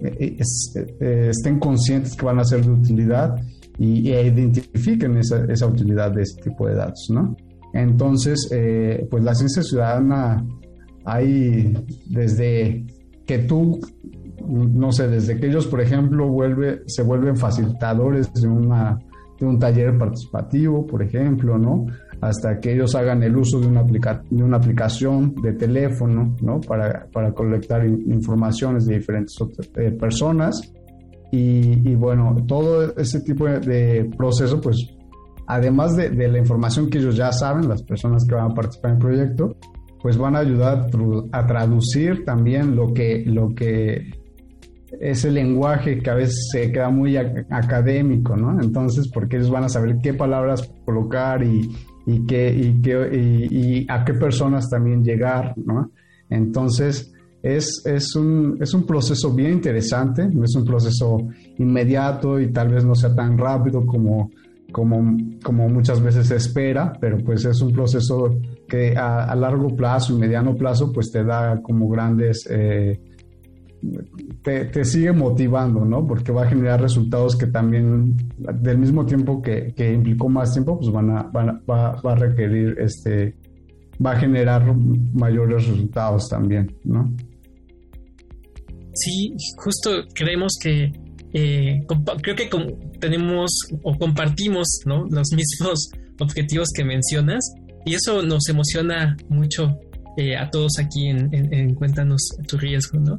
eh, 0.00 0.36
eh, 1.00 1.28
estén 1.30 1.60
conscientes 1.60 2.16
que 2.16 2.26
van 2.26 2.40
a 2.40 2.44
ser 2.44 2.64
de 2.64 2.72
utilidad 2.72 3.36
y, 3.78 4.10
identifiquen 4.10 5.16
esa, 5.18 5.44
esa, 5.44 5.66
utilidad 5.66 6.10
de 6.10 6.22
ese 6.22 6.42
tipo 6.42 6.66
de 6.66 6.74
datos, 6.74 7.08
¿no? 7.10 7.36
Entonces, 7.72 8.48
eh, 8.52 9.06
pues 9.10 9.22
la 9.22 9.34
ciencia 9.34 9.62
ciudadana 9.62 10.44
hay 11.04 11.72
desde 12.06 12.84
que 13.24 13.38
tú 13.38 13.80
no 14.40 14.92
sé, 14.92 15.08
desde 15.08 15.38
que 15.38 15.46
ellos, 15.46 15.66
por 15.66 15.80
ejemplo, 15.80 16.28
vuelve, 16.28 16.82
se 16.86 17.02
vuelven 17.02 17.36
facilitadores 17.36 18.32
de, 18.34 18.48
una, 18.48 18.98
de 19.38 19.46
un 19.46 19.58
taller 19.58 19.96
participativo, 19.96 20.86
por 20.86 21.02
ejemplo, 21.02 21.58
¿no? 21.58 21.86
Hasta 22.20 22.60
que 22.60 22.72
ellos 22.74 22.94
hagan 22.94 23.22
el 23.22 23.36
uso 23.36 23.60
de 23.60 23.66
una, 23.66 23.82
de 23.82 24.42
una 24.42 24.56
aplicación 24.56 25.34
de 25.42 25.52
teléfono, 25.52 26.36
¿no? 26.40 26.60
Para, 26.60 27.06
para 27.12 27.32
colectar 27.32 27.86
informaciones 27.86 28.86
de 28.86 28.98
diferentes 28.98 29.36
eh, 29.76 29.90
personas. 29.92 30.72
Y, 31.34 31.94
bueno, 31.94 32.36
todo 32.46 32.94
ese 32.96 33.20
tipo 33.20 33.46
de, 33.46 34.10
proceso, 34.18 34.60
pues, 34.60 34.76
además 35.46 35.96
de, 35.96 36.10
de, 36.10 36.28
la 36.28 36.38
información 36.38 36.90
que 36.90 36.98
ellos 36.98 37.16
ya 37.16 37.32
saben, 37.32 37.70
las 37.70 37.82
personas 37.82 38.26
que 38.28 38.34
van 38.34 38.50
a 38.50 38.54
participar 38.54 38.90
en 38.90 38.96
el 38.96 39.02
proyecto, 39.02 39.56
pues 40.02 40.18
van 40.18 40.36
a 40.36 40.40
ayudar 40.40 40.90
a 41.32 41.46
traducir 41.46 42.24
también 42.24 42.76
lo 42.76 42.92
que, 42.92 43.24
lo 43.24 43.54
que 43.54 44.21
ese 45.02 45.32
lenguaje 45.32 45.98
que 45.98 46.10
a 46.10 46.14
veces 46.14 46.48
se 46.52 46.70
queda 46.70 46.88
muy 46.88 47.16
académico, 47.16 48.36
¿no? 48.36 48.62
Entonces, 48.62 49.08
porque 49.08 49.36
ellos 49.36 49.50
van 49.50 49.64
a 49.64 49.68
saber 49.68 49.98
qué 50.00 50.14
palabras 50.14 50.72
colocar 50.84 51.42
y, 51.42 51.68
y, 52.06 52.24
qué, 52.24 52.54
y, 52.54 52.80
qué, 52.80 53.48
y, 53.50 53.84
a 53.90 54.04
qué 54.04 54.14
personas 54.14 54.70
también 54.70 55.02
llegar, 55.02 55.54
¿no? 55.56 55.90
Entonces, 56.30 57.12
es, 57.42 57.84
es, 57.84 58.14
un, 58.14 58.58
es 58.60 58.72
un 58.74 58.86
proceso 58.86 59.34
bien 59.34 59.54
interesante, 59.54 60.28
no 60.28 60.44
es 60.44 60.54
un 60.54 60.64
proceso 60.64 61.18
inmediato 61.58 62.40
y 62.40 62.52
tal 62.52 62.68
vez 62.68 62.84
no 62.84 62.94
sea 62.94 63.12
tan 63.12 63.36
rápido 63.36 63.84
como, 63.84 64.30
como, 64.70 65.16
como 65.42 65.68
muchas 65.68 66.00
veces 66.00 66.28
se 66.28 66.36
espera, 66.36 66.92
pero 67.00 67.18
pues 67.18 67.44
es 67.44 67.60
un 67.60 67.72
proceso 67.72 68.38
que 68.68 68.96
a, 68.96 69.34
largo 69.34 69.74
plazo 69.74 70.14
y 70.14 70.18
mediano 70.20 70.54
plazo 70.54 70.92
pues 70.92 71.10
te 71.10 71.24
da 71.24 71.60
como 71.60 71.88
grandes... 71.88 72.46
Eh, 72.48 73.00
te, 74.42 74.84
sigue 74.84 75.12
motivando, 75.12 75.84
¿no? 75.84 76.06
Porque 76.06 76.32
va 76.32 76.44
a 76.44 76.48
generar 76.48 76.80
resultados 76.80 77.36
que 77.36 77.46
también, 77.46 78.16
del 78.36 78.78
mismo 78.78 79.04
tiempo 79.04 79.42
que, 79.42 79.74
implicó 79.92 80.28
más 80.28 80.52
tiempo, 80.52 80.78
pues 80.78 80.92
van 80.92 81.10
a, 81.10 81.22
va, 81.32 82.00
a 82.02 82.14
requerir, 82.14 82.76
este, 82.78 83.34
va 84.04 84.12
a 84.12 84.20
generar 84.20 84.74
mayores 85.12 85.66
resultados 85.66 86.28
también, 86.28 86.74
¿no? 86.84 87.12
Sí, 88.94 89.34
justo 89.56 89.90
creemos 90.14 90.52
que, 90.60 90.92
eh, 91.32 91.86
creo 92.22 92.36
que 92.36 92.50
tenemos 93.00 93.50
o 93.82 93.96
compartimos, 93.96 94.66
¿no? 94.86 95.06
Los 95.10 95.32
mismos 95.32 95.90
objetivos 96.20 96.68
que 96.74 96.84
mencionas 96.84 97.42
y 97.84 97.94
eso 97.94 98.22
nos 98.22 98.48
emociona 98.48 99.16
mucho 99.28 99.76
eh, 100.16 100.36
a 100.36 100.50
todos 100.50 100.72
aquí 100.78 101.08
en 101.08 101.74
Cuéntanos 101.74 102.20
tu 102.46 102.58
riesgo, 102.58 103.00
¿no? 103.00 103.16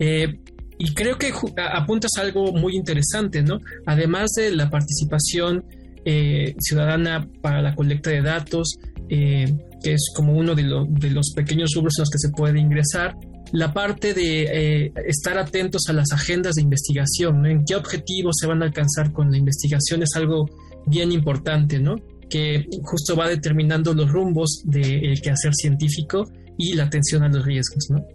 Eh, 0.00 0.40
y 0.78 0.94
creo 0.94 1.18
que 1.18 1.30
apuntas 1.72 2.12
algo 2.18 2.52
muy 2.52 2.74
interesante, 2.74 3.42
¿no? 3.42 3.60
Además 3.86 4.30
de 4.34 4.50
la 4.50 4.70
participación 4.70 5.64
eh, 6.06 6.56
ciudadana 6.58 7.28
para 7.42 7.60
la 7.60 7.74
colecta 7.74 8.08
de 8.08 8.22
datos, 8.22 8.78
eh, 9.10 9.54
que 9.82 9.92
es 9.92 10.10
como 10.16 10.32
uno 10.32 10.54
de, 10.54 10.62
los 10.62 11.32
pequeños 11.36 11.72
rubros 11.74 11.98
en 11.98 12.02
los 12.02 12.10
que 12.10 12.18
se 12.18 12.30
puede 12.30 12.58
ingresar, 12.58 13.14
la 13.52 13.74
parte 13.74 14.14
de 14.14 14.92
estar 15.06 15.36
atentos 15.36 15.82
a 15.88 15.92
las 15.92 16.12
agendas 16.12 16.54
de 16.54 16.62
investigación, 16.62 17.42
¿no? 17.42 17.48
en 17.48 17.64
qué 17.64 17.74
objetivos 17.74 18.36
se 18.40 18.46
van 18.46 18.62
a 18.62 18.66
alcanzar 18.66 19.12
con 19.12 19.30
la 19.30 19.36
investigación 19.36 20.02
es 20.02 20.10
algo 20.14 20.48
bien 20.86 21.10
importante, 21.10 21.80
¿no? 21.80 21.96
que 22.30 22.66
justo 22.84 23.16
va 23.16 23.28
determinando 23.28 23.92
los 23.92 24.10
rumbos 24.10 24.62
del 24.64 25.20
quehacer 25.20 25.52
científico 25.52 26.30
y 26.56 26.74
la 26.74 26.84
atención 26.84 27.24
a 27.24 27.28
los 27.28 27.44
riesgos. 27.44 27.90
¿no? 27.90 28.06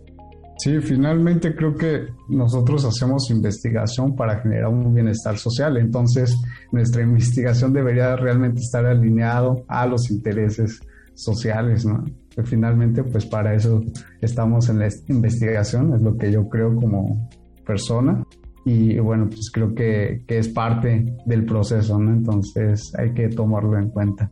Sí, 0.57 0.79
finalmente 0.79 1.53
creo 1.53 1.75
que 1.75 2.07
nosotros 2.29 2.85
hacemos 2.85 3.29
investigación 3.29 4.15
para 4.15 4.39
generar 4.39 4.69
un 4.69 4.93
bienestar 4.93 5.37
social, 5.37 5.77
entonces 5.77 6.35
nuestra 6.71 7.03
investigación 7.03 7.73
debería 7.73 8.15
realmente 8.15 8.61
estar 8.61 8.85
alineado 8.85 9.65
a 9.67 9.85
los 9.85 10.09
intereses 10.09 10.79
sociales, 11.13 11.85
¿no? 11.85 12.03
finalmente, 12.43 13.03
pues 13.03 13.25
para 13.25 13.53
eso 13.53 13.81
estamos 14.21 14.67
en 14.69 14.79
la 14.79 14.89
investigación, 15.07 15.93
es 15.93 16.01
lo 16.01 16.17
que 16.17 16.31
yo 16.31 16.49
creo 16.49 16.75
como 16.75 17.29
persona 17.65 18.23
y 18.65 18.97
bueno, 18.99 19.27
pues 19.27 19.49
creo 19.53 19.73
que, 19.73 20.23
que 20.27 20.39
es 20.39 20.49
parte 20.49 21.05
del 21.25 21.45
proceso, 21.45 21.99
¿no? 21.99 22.11
Entonces 22.11 22.91
hay 22.97 23.13
que 23.13 23.29
tomarlo 23.29 23.77
en 23.77 23.89
cuenta. 23.89 24.27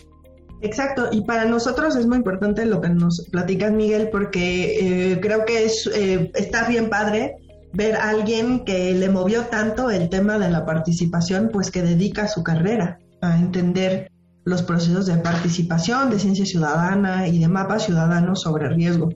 Exacto, 0.63 1.09
y 1.11 1.21
para 1.25 1.43
nosotros 1.43 1.93
es 1.97 2.07
muy 2.07 2.17
importante 2.17 2.65
lo 2.65 2.79
que 2.79 2.87
nos 2.87 3.27
platicas, 3.29 3.73
Miguel, 3.73 4.07
porque 4.09 5.11
eh, 5.11 5.19
creo 5.19 5.43
que 5.43 5.65
es 5.65 5.89
eh, 5.93 6.31
está 6.35 6.65
bien 6.69 6.89
padre 6.89 7.35
ver 7.73 7.97
a 7.97 8.09
alguien 8.09 8.63
que 8.63 8.93
le 8.93 9.09
movió 9.09 9.41
tanto 9.47 9.91
el 9.91 10.07
tema 10.07 10.39
de 10.39 10.49
la 10.49 10.65
participación, 10.65 11.49
pues 11.51 11.69
que 11.69 11.81
dedica 11.81 12.29
su 12.29 12.43
carrera 12.43 12.97
a 13.21 13.37
entender 13.37 14.09
los 14.45 14.61
procesos 14.61 15.05
de 15.05 15.17
participación, 15.17 16.09
de 16.09 16.19
ciencia 16.19 16.45
ciudadana 16.45 17.27
y 17.27 17.39
de 17.39 17.49
mapas 17.49 17.83
ciudadanos 17.83 18.41
sobre 18.41 18.69
riesgo. 18.69 19.09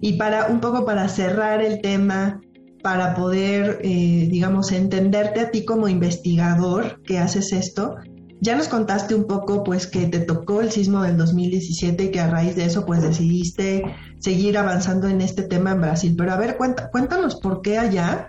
Y 0.00 0.14
para 0.14 0.46
un 0.46 0.58
poco 0.58 0.84
para 0.84 1.06
cerrar 1.08 1.62
el 1.62 1.80
tema, 1.80 2.40
para 2.82 3.14
poder, 3.14 3.78
eh, 3.82 4.26
digamos, 4.28 4.72
entenderte 4.72 5.38
a 5.38 5.50
ti 5.52 5.64
como 5.64 5.86
investigador 5.86 7.00
que 7.04 7.20
haces 7.20 7.52
esto, 7.52 7.94
ya 8.42 8.56
nos 8.56 8.68
contaste 8.68 9.14
un 9.14 9.24
poco, 9.24 9.64
pues, 9.64 9.86
que 9.86 10.06
te 10.06 10.18
tocó 10.18 10.60
el 10.60 10.70
sismo 10.70 11.02
del 11.02 11.16
2017 11.16 12.04
y 12.04 12.10
que 12.10 12.20
a 12.20 12.28
raíz 12.28 12.56
de 12.56 12.66
eso, 12.66 12.84
pues, 12.84 13.00
decidiste 13.00 13.84
seguir 14.18 14.58
avanzando 14.58 15.08
en 15.08 15.22
este 15.22 15.42
tema 15.42 15.72
en 15.72 15.80
Brasil. 15.80 16.14
Pero 16.18 16.32
a 16.32 16.36
ver, 16.36 16.58
cuéntanos 16.58 17.36
por 17.36 17.62
qué 17.62 17.78
allá 17.78 18.28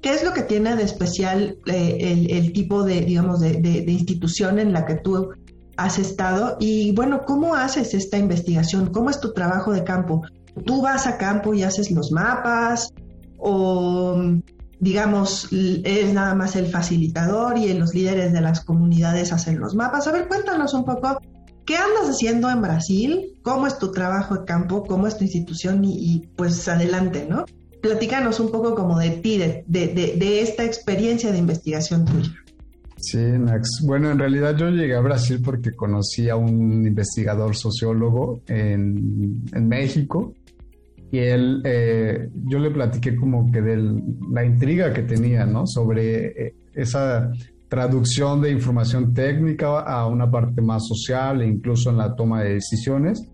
¿Qué 0.00 0.14
es 0.14 0.24
lo 0.24 0.32
que 0.32 0.42
tiene 0.42 0.76
de 0.76 0.84
especial 0.84 1.58
eh, 1.66 2.26
el, 2.30 2.52
tipo 2.52 2.84
de, 2.84 3.02
digamos, 3.02 3.40
de, 3.40 3.84
institución 3.86 4.58
en 4.58 4.72
la 4.72 4.86
que 4.86 4.94
tú 4.94 5.30
has 5.76 5.98
estado? 5.98 6.56
Y 6.58 6.92
bueno, 6.92 7.22
¿cómo 7.26 7.54
haces 7.54 7.92
esta 7.92 8.16
investigación? 8.16 8.92
¿Cómo 8.92 9.10
es 9.10 9.20
tu 9.20 9.34
trabajo 9.34 9.72
de 9.72 9.84
campo? 9.84 10.22
¿Tú 10.64 10.80
vas 10.80 11.06
a 11.06 11.18
campo 11.18 11.52
y 11.52 11.64
haces 11.64 11.90
los 11.90 12.12
mapas? 12.12 12.94
¿O, 13.36 14.16
digamos, 14.80 15.48
es 15.52 16.12
nada 16.12 16.34
más 16.34 16.56
el 16.56 16.66
facilitador 16.66 17.58
y 17.58 17.72
los 17.74 17.94
líderes 17.94 18.32
de 18.32 18.40
las 18.40 18.64
comunidades 18.64 19.32
hacen 19.32 19.60
los 19.60 19.74
mapas? 19.74 20.06
A 20.06 20.12
ver, 20.12 20.26
cuéntanos 20.26 20.74
un 20.74 20.84
poco. 20.84 21.20
¿Qué 21.66 21.76
andas 21.76 22.08
haciendo 22.08 22.50
en 22.50 22.62
Brasil? 22.62 23.38
¿Cómo 23.42 23.66
es 23.66 23.78
tu 23.78 23.92
trabajo 23.92 24.38
de 24.38 24.44
campo? 24.44 24.82
¿Cómo 24.84 25.06
es 25.06 25.16
tu 25.16 25.24
institución? 25.24 25.84
Y, 25.84 26.26
pues 26.36 26.66
adelante, 26.66 27.26
¿no? 27.28 27.44
platícanos 27.80 28.40
un 28.40 28.50
poco 28.50 28.74
como 28.74 28.98
de 28.98 29.10
ti, 29.10 29.38
de, 29.38 29.64
de, 29.66 30.40
esta 30.42 30.64
experiencia 30.64 31.32
de 31.32 31.38
investigación 31.38 32.04
tuya. 32.04 32.30
Sí, 32.98 33.16
Max. 33.16 33.80
Bueno, 33.82 34.10
en 34.10 34.18
realidad 34.18 34.54
yo 34.56 34.68
llegué 34.68 34.94
a 34.94 35.00
Brasil 35.00 35.40
porque 35.42 35.72
conocí 35.72 36.28
a 36.28 36.36
un 36.36 36.86
investigador 36.86 37.56
sociólogo 37.56 38.42
en, 38.46 39.42
en 39.54 39.68
México 39.68 40.34
y 41.10 41.18
él, 41.18 41.62
eh, 41.64 42.28
yo 42.46 42.58
le 42.58 42.70
platiqué 42.70 43.16
como 43.16 43.50
que 43.50 43.60
de 43.60 44.02
la 44.32 44.44
intriga 44.44 44.92
que 44.92 45.02
tenía, 45.02 45.44
¿no? 45.44 45.66
Sobre 45.66 46.26
eh, 46.26 46.54
esa 46.74 47.32
traducción 47.68 48.40
de 48.40 48.50
información 48.50 49.12
técnica 49.12 49.80
a 49.80 50.06
una 50.06 50.30
parte 50.30 50.60
más 50.60 50.86
social 50.86 51.42
e 51.42 51.46
incluso 51.46 51.90
en 51.90 51.98
la 51.98 52.14
toma 52.14 52.42
de 52.42 52.54
decisiones. 52.54 53.28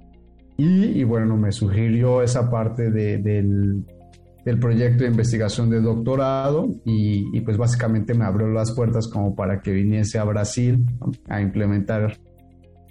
Y, 0.58 1.00
y 1.00 1.04
bueno, 1.04 1.36
me 1.36 1.52
sugirió 1.52 2.22
esa 2.22 2.50
parte 2.50 2.90
de, 2.90 3.18
del 3.18 3.84
del 4.46 4.60
proyecto 4.60 5.02
de 5.02 5.10
investigación 5.10 5.68
de 5.70 5.80
doctorado 5.80 6.68
y, 6.84 7.40
pues 7.40 7.56
básicamente 7.56 8.14
me 8.14 8.24
abrió 8.24 8.46
las 8.46 8.72
puertas 8.72 9.08
como 9.08 9.34
para 9.34 9.60
que 9.60 9.72
viniese 9.72 10.20
a 10.20 10.24
Brasil 10.24 10.86
a 11.28 11.40
implementar 11.40 12.16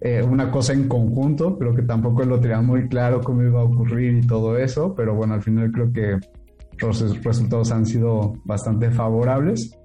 eh, 0.01 0.21
una 0.21 0.51
cosa 0.51 0.73
en 0.73 0.87
conjunto, 0.87 1.57
creo 1.57 1.73
que 1.73 1.81
tampoco 1.83 2.23
lo 2.23 2.39
tenía 2.39 2.61
muy 2.61 2.87
claro 2.87 3.21
cómo 3.21 3.43
iba 3.43 3.61
a 3.61 3.63
ocurrir 3.63 4.17
y 4.17 4.27
todo 4.27 4.57
eso, 4.57 4.93
pero 4.95 5.15
bueno, 5.15 5.33
al 5.33 5.41
final 5.41 5.71
creo 5.71 5.91
que 5.91 6.17
los 6.79 7.23
resultados 7.23 7.71
han 7.71 7.85
sido 7.85 8.33
bastante 8.43 8.91
favorables. 8.91 9.77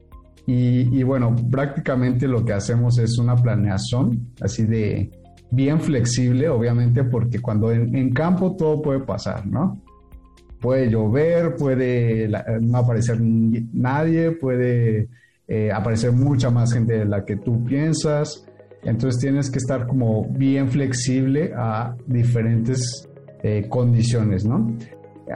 Y, 0.47 1.05
bueno, 1.05 1.37
prácticamente 1.49 2.27
lo 2.27 2.45
que 2.45 2.53
hacemos 2.53 2.99
es 2.99 3.19
una 3.19 3.37
planeación 3.37 4.33
así 4.41 4.65
de 4.65 5.09
bien 5.53 5.81
flexible, 5.81 6.49
obviamente, 6.49 7.05
porque 7.05 7.39
cuando 7.39 7.71
en, 7.71 8.13
campo 8.13 8.57
todo 8.57 8.83
puede 8.83 8.99
pasar, 8.99 9.47
¿no? 9.47 9.81
puede 10.61 10.91
llover, 10.91 11.55
puede 11.55 12.29
no 12.61 12.79
aparecer 12.79 13.19
nadie, 13.21 14.33
puede 14.33 15.09
eh, 15.47 15.71
aparecer 15.73 16.13
mucha 16.13 16.51
más 16.51 16.73
gente 16.73 16.99
de 16.99 17.05
la 17.05 17.25
que 17.25 17.37
tú 17.37 17.65
piensas. 17.65 18.47
Entonces 18.83 19.21
tienes 19.21 19.51
que 19.51 19.59
estar 19.59 19.87
como 19.87 20.25
bien 20.25 20.71
flexible 20.71 21.53
a 21.55 21.95
diferentes 22.07 23.09
eh, 23.43 23.67
condiciones, 23.69 24.45
¿no? 24.45 24.77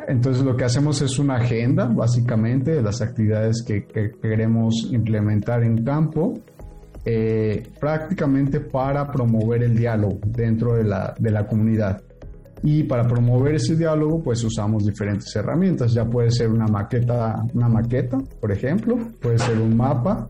Entonces 0.08 0.44
lo 0.44 0.56
que 0.56 0.64
hacemos 0.64 1.00
es 1.02 1.18
una 1.18 1.36
agenda, 1.36 1.86
básicamente, 1.86 2.72
de 2.72 2.82
las 2.82 3.00
actividades 3.00 3.62
que, 3.62 3.86
queremos 4.20 4.88
implementar 4.90 5.62
en 5.62 5.84
campo, 5.84 6.34
eh, 7.04 7.62
prácticamente 7.78 8.60
para 8.60 9.10
promover 9.10 9.62
el 9.62 9.76
diálogo 9.76 10.18
dentro 10.26 10.74
de 10.74 10.84
la, 10.84 11.14
de 11.18 11.30
la 11.30 11.46
comunidad. 11.46 12.02
Y 12.62 12.82
para 12.84 13.06
promover 13.06 13.56
ese 13.56 13.76
diálogo, 13.76 14.22
pues 14.22 14.42
usamos 14.42 14.86
diferentes 14.86 15.34
herramientas. 15.36 15.92
Ya 15.92 16.06
puede 16.06 16.30
ser 16.30 16.48
una 16.48 16.66
maqueta, 16.66 17.44
una 17.52 17.68
maqueta, 17.68 18.18
por 18.40 18.50
ejemplo, 18.50 18.98
puede 19.20 19.38
ser 19.38 19.58
un 19.58 19.76
mapa, 19.76 20.28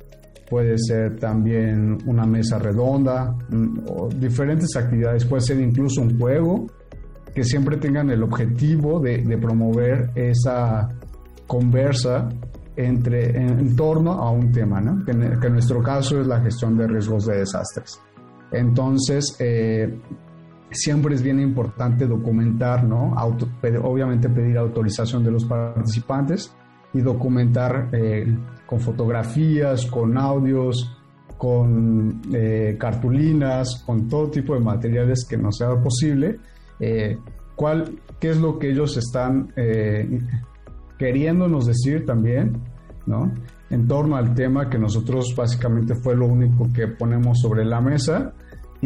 puede 0.49 0.77
ser 0.79 1.19
también 1.19 1.99
una 2.07 2.27
mesa 2.27 2.59
redonda, 2.59 3.35
mm, 3.51 3.79
o 3.89 4.09
diferentes 4.09 4.77
actividades, 4.77 5.25
puede 5.25 5.43
ser 5.43 5.61
incluso 5.61 6.01
un 6.01 6.19
juego 6.19 6.67
que 7.35 7.45
siempre 7.45 7.77
tengan 7.77 8.11
el 8.11 8.23
objetivo 8.23 9.01
de, 9.01 9.39
promover 9.39 10.11
esa 10.15 10.89
conversa 11.47 12.29
entre, 12.77 13.37
en, 13.37 13.75
torno 13.75 14.13
a 14.13 14.31
un 14.31 14.53
tema, 14.53 14.81
¿no? 14.81 15.05
que, 15.05 15.11
en, 15.11 15.53
nuestro 15.53 15.83
caso 15.83 16.21
es 16.21 16.27
la 16.27 16.41
gestión 16.41 16.77
de 16.77 16.87
riesgos 16.87 17.27
de 17.27 17.39
desastres. 17.39 18.01
Entonces, 18.53 19.37
eh, 19.41 20.01
siempre 20.71 21.17
es 21.17 21.23
bien 21.23 21.41
importante 21.41 22.07
documentar, 22.07 22.85
¿no? 22.85 23.15
obviamente 23.83 24.29
pedir 24.29 24.57
autorización 24.57 25.25
de 25.25 25.33
los 25.33 25.45
participantes 25.45 26.55
y 26.95 27.01
documentar 27.01 27.91
eh, 27.93 28.35
con 28.67 28.81
fotografías, 28.81 29.87
con 29.87 30.17
audios, 30.17 30.97
con 31.37 32.23
eh, 32.33 32.77
cartulinas, 32.79 33.83
con 33.85 34.09
todo 34.09 34.31
tipo 34.31 34.55
de 34.55 34.61
materiales 34.61 35.27
que 35.29 35.37
nos 35.37 35.59
sea 35.59 35.75
posible, 35.83 36.39
eh, 36.81 37.19
cuál, 37.57 37.99
qué 38.19 38.31
es 38.31 38.39
lo 38.39 38.59
que 38.59 38.71
ellos 38.71 38.97
están 38.97 39.53
queriéndonos 40.99 41.67
decir 41.67 42.07
también, 42.07 42.57
¿no? 43.07 43.33
En 43.71 43.89
torno 43.89 44.17
al 44.17 44.35
tema 44.35 44.71
que 44.71 44.79
nosotros 44.79 45.35
básicamente 45.37 45.95
fue 45.97 46.15
lo 46.15 46.27
único 46.27 46.73
que 46.73 46.87
ponemos 46.87 47.41
sobre 47.41 47.65
la 47.65 47.81
mesa 47.81 48.33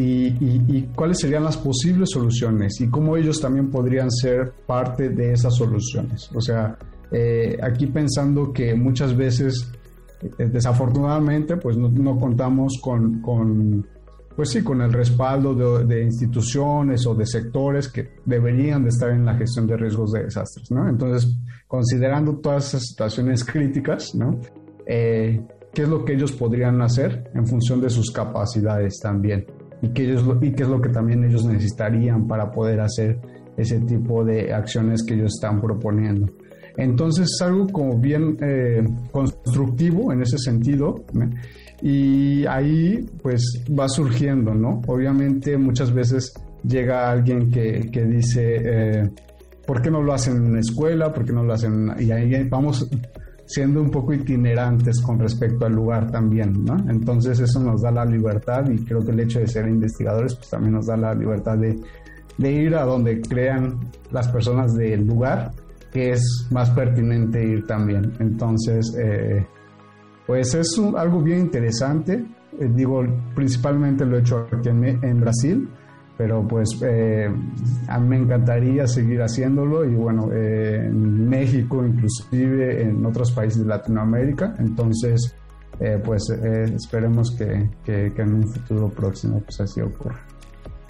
y, 0.01 0.83
cuáles 0.95 1.19
serían 1.19 1.45
las 1.45 1.57
posibles 1.57 2.11
soluciones 2.11 2.81
y 2.81 2.89
cómo 2.89 3.17
ellos 3.17 3.41
también 3.41 3.71
podrían 3.71 4.11
ser 4.11 4.53
parte 4.67 5.09
de 5.09 5.33
esas 5.33 5.55
soluciones. 5.57 6.31
O 6.35 6.41
sea, 6.41 6.79
eh, 7.11 7.59
aquí 7.63 7.87
pensando 7.87 8.53
que 8.53 8.75
muchas 8.75 9.17
veces, 9.17 9.71
eh, 10.23 10.47
desafortunadamente, 10.47 11.57
pues 11.57 11.77
no, 11.77 12.19
contamos 12.19 12.79
con, 12.83 13.87
pues 14.37 14.51
sí, 14.51 14.63
con 14.63 14.83
el 14.83 14.93
respaldo 14.93 15.55
de, 15.85 16.03
instituciones 16.03 17.07
o 17.07 17.15
de 17.15 17.27
sectores 17.27 17.89
que 17.89 18.11
deberían 18.25 18.83
de 18.83 18.91
estar 18.91 19.11
en 19.11 19.25
la 19.25 19.35
gestión 19.35 19.67
de 19.67 19.77
riesgos 19.77 20.13
de 20.13 20.25
desastres. 20.25 20.71
Entonces, 20.71 21.37
considerando 21.67 22.37
todas 22.39 22.69
esas 22.69 22.87
situaciones 22.87 23.45
críticas. 23.45 24.13
Eh, 24.87 25.41
¿Qué 25.75 25.83
es 25.83 25.89
lo 25.89 26.03
que 26.03 26.15
ellos 26.15 26.33
podrían 26.33 26.81
hacer 26.81 27.31
en 27.35 27.47
función 27.47 27.81
de 27.81 27.91
sus 27.91 28.11
capacidades 28.11 28.99
también? 29.01 29.47
y 29.81 29.91
qué 29.91 30.13
es 30.13 30.69
lo 30.69 30.81
que 30.81 30.89
también 30.89 31.25
ellos 31.25 31.45
necesitarían 31.45 32.27
para 32.27 32.51
poder 32.51 32.81
hacer 32.81 33.21
ese 33.57 33.81
tipo 33.81 34.25
de 34.25 34.53
acciones 34.53 35.05
que 35.05 35.15
ellos 35.15 35.35
están 35.35 35.61
proponiendo. 35.61 36.27
Entonces 36.79 37.29
es 37.35 37.43
algo 37.43 37.67
como 37.67 37.99
bien 37.99 38.39
eh, 38.41 38.83
constructivo 39.11 40.13
en 40.13 40.23
ese 40.23 40.39
sentido 40.39 41.05
y 41.83 42.47
ahí 42.47 43.05
pues 43.21 43.65
va 43.79 43.89
surgiendo, 43.89 44.55
¿no? 44.55 44.81
Obviamente 44.87 45.59
muchas 45.59 45.93
veces 45.93 46.33
llega 46.63 47.11
alguien 47.11 47.51
que, 47.51 47.91
que 47.93 48.05
dice, 48.05 48.63
eh, 48.65 49.11
¿por 49.67 49.83
qué 49.83 49.91
no 49.91 50.01
lo 50.01 50.15
hacen 50.15 50.37
en 50.37 50.43
una 50.45 50.61
escuela? 50.61 51.13
¿Por 51.13 51.25
qué 51.25 51.33
no 51.33 51.43
lo 51.43 51.53
hacen? 51.53 51.93
Y 51.99 52.13
ahí 52.13 52.49
vamos 52.49 52.89
siendo 53.49 53.81
un 53.81 53.91
poco 53.91 54.13
itinerantes 54.13 55.01
con 55.01 55.19
respecto 55.19 55.67
al 55.67 55.73
lugar 55.73 56.11
también, 56.11 56.65
¿no? 56.65 56.77
Entonces 56.89 57.41
eso 57.41 57.59
nos 57.61 57.83
da 57.83 57.91
la 57.91 58.05
libertad 58.05 58.69
y 58.71 58.85
creo 58.85 59.05
que 59.05 59.11
el 59.11 59.21
hecho 59.21 59.41
de 59.41 59.49
ser 59.49 59.67
investigadores 59.67 60.37
pues 60.37 60.51
también 60.51 60.75
nos 60.75 60.87
da 60.87 60.97
la 60.97 61.15
libertad 61.15 61.57
de, 61.59 61.77
ir 62.39 62.77
a 62.77 62.85
donde 62.85 63.21
crean 63.21 63.81
las 64.13 64.29
personas 64.29 64.77
del 64.77 65.07
lugar 65.07 65.51
que 65.93 66.11
es 66.11 66.49
más 66.51 66.71
pertinente 66.71 67.43
ir 67.43 67.67
también. 67.67 68.13
Entonces, 68.19 68.95
eh, 68.99 69.47
pues 70.29 70.55
es 70.55 70.79
algo 70.95 71.23
bien 71.23 71.39
interesante. 71.39 72.23
Eh, 72.61 72.71
digo, 72.75 73.03
principalmente 73.35 74.05
lo 74.05 74.19
he 74.19 74.21
hecho 74.21 74.47
aquí 74.53 74.69
en, 74.69 75.21
Brasil 75.21 75.69
pero 76.19 76.47
pues 76.47 76.69
eh, 76.83 77.29
a 77.87 77.99
mí 78.01 78.09
me 78.09 78.17
encantaría 78.17 78.89
seguir 78.89 79.23
haciéndolo 79.23 79.85
y 79.85 79.95
bueno, 79.95 80.31
eh, 80.33 80.87
en 80.87 81.29
México 81.29 81.85
inclusive 81.87 82.83
en 82.83 83.07
otros 83.07 83.31
países 83.31 83.61
de 83.61 83.67
Latinoamérica, 83.67 84.55
entonces 84.59 85.35
pues 86.05 86.29
esperemos 86.31 87.31
que, 87.39 87.71
que, 87.85 88.13
en 88.21 88.35
un 88.35 88.49
futuro 88.49 88.89
próximo 88.89 89.41
pues 89.41 89.61
así 89.61 89.81
ocurra. 89.81 90.21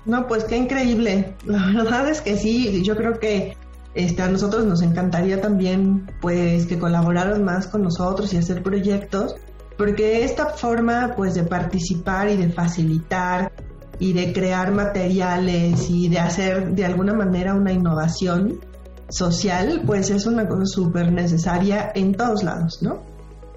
No, 0.06 0.26
pues 0.26 0.44
qué 0.44 0.56
increíble, 0.56 1.34
la 1.44 1.66
verdad 1.74 2.08
es 2.08 2.22
que 2.22 2.38
sí, 2.38 2.82
yo 2.82 2.96
creo 2.96 3.18
que 3.20 3.54
este, 3.94 4.22
a 4.22 4.28
nosotros 4.28 4.64
nos 4.64 4.82
encantaría 4.82 5.40
también 5.40 6.10
pues 6.20 6.66
que 6.66 6.78
colaboraran 6.78 7.44
más 7.44 7.66
con 7.66 7.82
nosotros 7.82 8.32
y 8.32 8.36
hacer 8.36 8.62
proyectos, 8.62 9.34
porque 9.76 10.24
esta 10.24 10.46
forma 10.46 11.14
pues 11.16 11.34
de 11.34 11.44
participar 11.44 12.28
y 12.30 12.36
de 12.36 12.50
facilitar 12.50 13.52
y 13.98 14.12
de 14.12 14.32
crear 14.32 14.72
materiales 14.72 15.90
y 15.90 16.08
de 16.08 16.18
hacer 16.18 16.74
de 16.74 16.84
alguna 16.84 17.14
manera 17.14 17.54
una 17.54 17.72
innovación, 17.72 18.60
social, 19.08 19.82
pues 19.86 20.10
es 20.10 20.26
una 20.26 20.46
cosa 20.46 20.66
súper 20.66 21.12
necesaria 21.12 21.90
en 21.94 22.14
todos 22.14 22.42
lados, 22.44 22.78
¿no? 22.82 22.98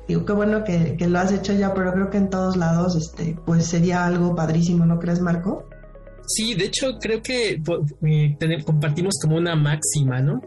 Digo, 0.08 0.26
qué 0.26 0.34
bueno 0.34 0.64
que, 0.64 0.98
lo 1.08 1.20
has 1.20 1.32
hecho 1.32 1.54
ya, 1.54 1.74
pero 1.74 1.94
creo 1.94 2.10
que 2.10 2.18
en 2.18 2.30
todos 2.30 2.58
lados, 2.58 2.96
este, 2.96 3.38
pues 3.46 3.66
sería 3.66 4.06
algo 4.06 4.36
padrísimo, 4.36 4.86
¿no 4.86 5.00
crees, 5.00 5.22
Marco? 5.22 5.66
Sí, 6.36 6.54
de 6.54 6.66
hecho 6.66 6.98
creo 7.00 7.22
que 7.22 7.62
eh, 8.08 8.64
compartimos 8.66 9.16
como 9.22 9.38
una 9.38 9.56
máxima, 9.56 10.22
¿no? 10.22 10.42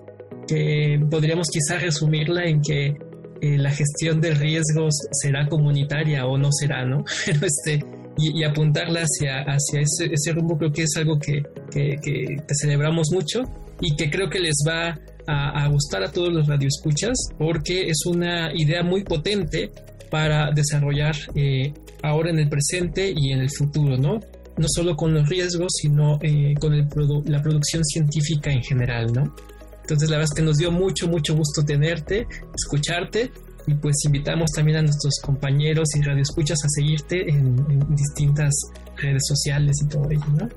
Que 0.47 1.01
podríamos 1.11 1.49
quizás 1.51 1.83
resumirla 1.83 2.45
en 2.45 2.61
que 2.61 2.95
eh, 3.41 3.59
la 3.59 3.71
gestión 3.71 4.21
de 4.21 4.35
riesgos 4.35 4.95
será 5.11 5.47
comunitaria 5.49 6.27
o 6.27 6.39
no 6.39 6.51
será, 6.53 6.85
¿no? 6.85 7.05
Pero 7.27 7.41
este, 7.47 7.85
y, 8.17 8.45
apuntarla 8.45 9.01
hacia, 9.01 9.43
hacia 9.43 9.81
ese, 9.81 10.33
rumbo 10.33 10.57
creo 10.57 10.73
que 10.73 10.83
es 10.85 10.97
algo 10.97 11.19
que, 11.19 11.43
que, 11.71 11.97
que, 12.03 12.37
celebramos 12.61 13.09
mucho 13.13 13.43
y 13.81 13.97
que 13.97 14.11
creo 14.11 14.31
que 14.31 14.39
les 14.39 14.57
va 14.67 14.99
a, 15.27 15.69
gustar 15.69 16.05
a 16.05 16.13
todos 16.13 16.33
los 16.33 16.47
radioescuchas 16.47 17.17
porque 17.39 17.89
es 17.89 18.05
una 18.07 18.53
idea 18.55 18.83
muy 18.83 19.03
potente 19.03 19.71
para 20.11 20.51
desarrollar 20.53 21.17
eh, 21.35 21.73
ahora 22.03 22.31
en 22.31 22.39
el 22.39 22.49
presente 22.49 23.13
y 23.15 23.33
en 23.33 23.41
el 23.41 23.51
futuro, 23.51 23.97
¿no? 23.97 24.21
No 24.57 24.67
solo 24.69 24.95
con 24.97 25.13
los 25.13 25.29
riesgos, 25.29 25.73
sino 25.81 26.19
eh, 26.23 26.55
con 26.61 26.75
el 26.75 26.89
la 27.27 27.43
producción 27.43 27.85
científica 27.85 28.53
en 28.53 28.63
general, 28.63 29.13
¿no? 29.13 29.35
Entonces 29.81 30.09
la 30.09 30.17
verdad 30.17 30.31
es 30.33 30.37
que 30.37 30.43
nos 30.43 30.57
dio 30.57 30.71
mucho, 30.71 31.09
mucho 31.09 31.37
gusto 31.37 31.63
tenerte, 31.63 32.27
escucharte 32.55 33.31
y 33.67 33.75
pues 33.75 33.97
invitamos 34.05 34.51
también 34.53 34.79
a 34.79 34.83
nuestros 34.83 35.21
compañeros 35.23 35.89
y 35.95 36.03
radioescuchas 36.03 36.59
a 36.65 36.69
seguirte 36.69 37.29
en, 37.29 37.57
distintas 37.95 38.53
redes 38.97 39.23
sociales 39.27 39.77
y 39.85 39.89
todo 39.89 40.11
ello, 40.11 40.27
¿no? 40.39 40.49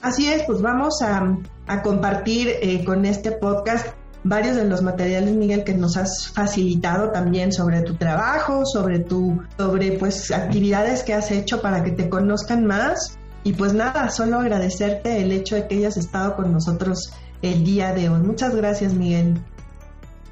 Así 0.00 0.26
es, 0.28 0.42
pues 0.46 0.60
vamos 0.60 1.00
a, 1.02 1.82
compartir 1.82 2.48
eh, 2.60 2.84
con 2.84 3.04
este 3.06 3.32
podcast 3.32 3.88
varios 4.24 4.56
de 4.56 4.64
los 4.64 4.82
materiales, 4.82 5.34
Miguel, 5.34 5.64
que 5.64 5.74
nos 5.74 5.96
has 5.96 6.28
facilitado 6.28 7.10
también 7.10 7.52
sobre 7.52 7.82
tu 7.82 7.94
trabajo, 7.94 8.64
sobre 8.64 8.98
tu, 8.98 9.40
sobre 9.56 9.92
pues 9.92 10.30
actividades 10.32 11.02
que 11.02 11.14
has 11.14 11.30
hecho 11.30 11.60
para 11.60 11.84
que 11.84 11.92
te 11.92 12.08
conozcan 12.08 12.66
más. 12.66 13.18
Y 13.44 13.52
pues 13.52 13.74
nada, 13.74 14.08
solo 14.08 14.40
agradecerte 14.40 15.20
el 15.20 15.30
hecho 15.30 15.54
de 15.54 15.68
que 15.68 15.76
hayas 15.76 15.98
estado 15.98 16.34
con 16.34 16.50
nosotros 16.50 17.12
el 17.42 17.62
día 17.62 17.92
de 17.92 18.08
hoy. 18.08 18.20
Muchas 18.22 18.56
gracias, 18.56 18.94
Miguel. 18.94 19.38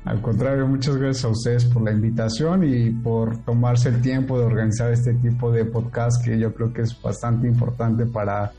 Al 0.04 0.20
contrario, 0.20 0.66
muchas 0.66 0.96
gracias 0.96 1.24
a 1.24 1.28
ustedes 1.28 1.64
por 1.66 1.82
la 1.84 1.92
invitación 1.92 2.64
y 2.64 2.90
por 2.90 3.38
tomarse 3.44 3.90
el 3.90 4.00
tiempo 4.00 4.38
de 4.38 4.46
organizar 4.46 4.90
este 4.90 5.14
tipo 5.14 5.52
de 5.52 5.66
podcast 5.66 6.24
que 6.24 6.38
yo 6.38 6.52
creo 6.54 6.72
que 6.72 6.82
es 6.82 7.00
bastante 7.00 7.46
importante 7.46 8.06
para 8.06 8.50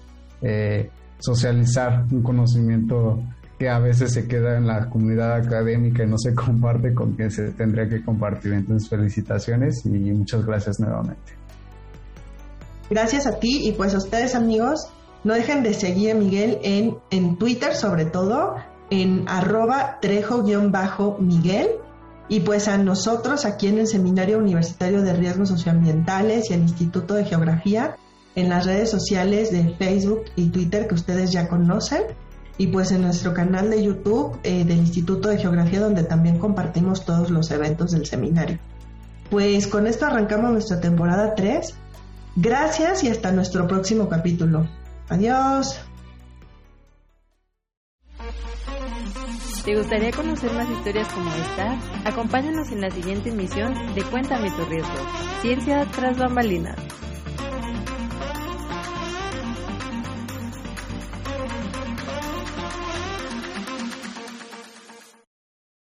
eh, 0.42 0.90
socializar 1.20 2.06
un 2.12 2.22
conocimiento 2.22 3.20
a 3.68 3.80
veces 3.80 4.14
se 4.14 4.28
queda 4.28 4.58
en 4.58 4.68
la 4.68 4.90
comunidad 4.90 5.36
académica 5.36 6.04
y 6.04 6.08
no 6.08 6.18
se 6.18 6.34
comparte 6.36 6.94
con 6.94 7.14
quien 7.14 7.32
se 7.32 7.52
tendría 7.52 7.88
que 7.88 8.04
compartir. 8.04 8.54
Entonces, 8.54 8.90
felicitaciones 8.90 9.86
y 9.86 9.90
muchas 9.90 10.46
gracias 10.46 10.80
nuevamente. 10.80 11.34
Gracias 12.90 13.26
a 13.26 13.40
ti 13.40 13.68
y 13.68 13.72
pues 13.72 13.94
a 13.94 13.98
ustedes 13.98 14.36
amigos, 14.36 14.88
no 15.24 15.34
dejen 15.34 15.64
de 15.64 15.74
seguir 15.74 16.12
a 16.12 16.16
Miguel 16.16 16.60
en, 16.64 16.98
en 17.12 17.38
Twitter 17.38 17.74
sobre 17.74 18.06
todo 18.06 18.56
en 18.90 19.26
arroba 19.28 20.00
trejo-miguel 20.02 21.70
y 22.30 22.42
pues 22.42 22.68
a 22.68 22.78
nosotros 22.78 23.46
aquí 23.46 23.68
en 23.68 23.80
el 23.80 23.88
Seminario 23.88 24.38
Universitario 24.38 25.02
de 25.02 25.14
Riesgos 25.14 25.50
Socioambientales 25.50 26.50
y 26.50 26.54
el 26.54 26.62
Instituto 26.62 27.16
de 27.16 27.26
Geografía 27.26 27.96
en 28.36 28.50
las 28.50 28.66
redes 28.66 28.90
sociales 28.90 29.52
de 29.52 29.76
Facebook 29.76 30.26
y 30.36 30.50
Twitter 30.50 30.88
que 30.88 30.96
ustedes 30.96 31.32
ya 31.32 31.48
conocen 31.48 32.04
y 32.58 32.68
pues 32.68 32.92
en 32.92 33.02
nuestro 33.02 33.34
canal 33.34 33.70
de 33.70 33.84
YouTube 33.84 34.38
eh, 34.44 34.64
del 34.64 34.78
Instituto 34.78 35.30
de 35.30 35.38
Geografía 35.38 35.80
donde 35.80 36.04
también 36.04 36.38
compartimos 36.38 37.06
todos 37.06 37.30
los 37.30 37.50
eventos 37.52 37.92
del 37.92 38.06
seminario. 38.06 38.60
Pues 39.30 39.68
con 39.68 39.88
esto 39.88 40.06
arrancamos 40.06 40.52
nuestra 40.52 40.80
temporada 40.80 41.34
3. 41.36 41.74
Gracias 42.36 43.04
y 43.04 43.10
hasta 43.10 43.32
nuestro 43.32 43.68
próximo 43.68 44.10
capítulo. 44.10 44.68
Adiós. 45.10 45.80
¿Te 49.66 49.78
gustaría 49.78 50.12
conocer 50.12 50.52
más 50.54 50.70
historias 50.70 51.08
como 51.14 51.32
esta? 51.34 51.80
Acompáñanos 52.04 52.70
en 52.72 52.82
la 52.82 52.92
siguiente 52.92 53.30
emisión 53.30 53.74
de 53.96 54.04
Cuéntame 54.04 54.52
tu 54.52 54.66
riesgo. 54.66 54.92
Ciencia 55.42 55.88
tras 55.96 56.18
bambalinas. 56.18 56.76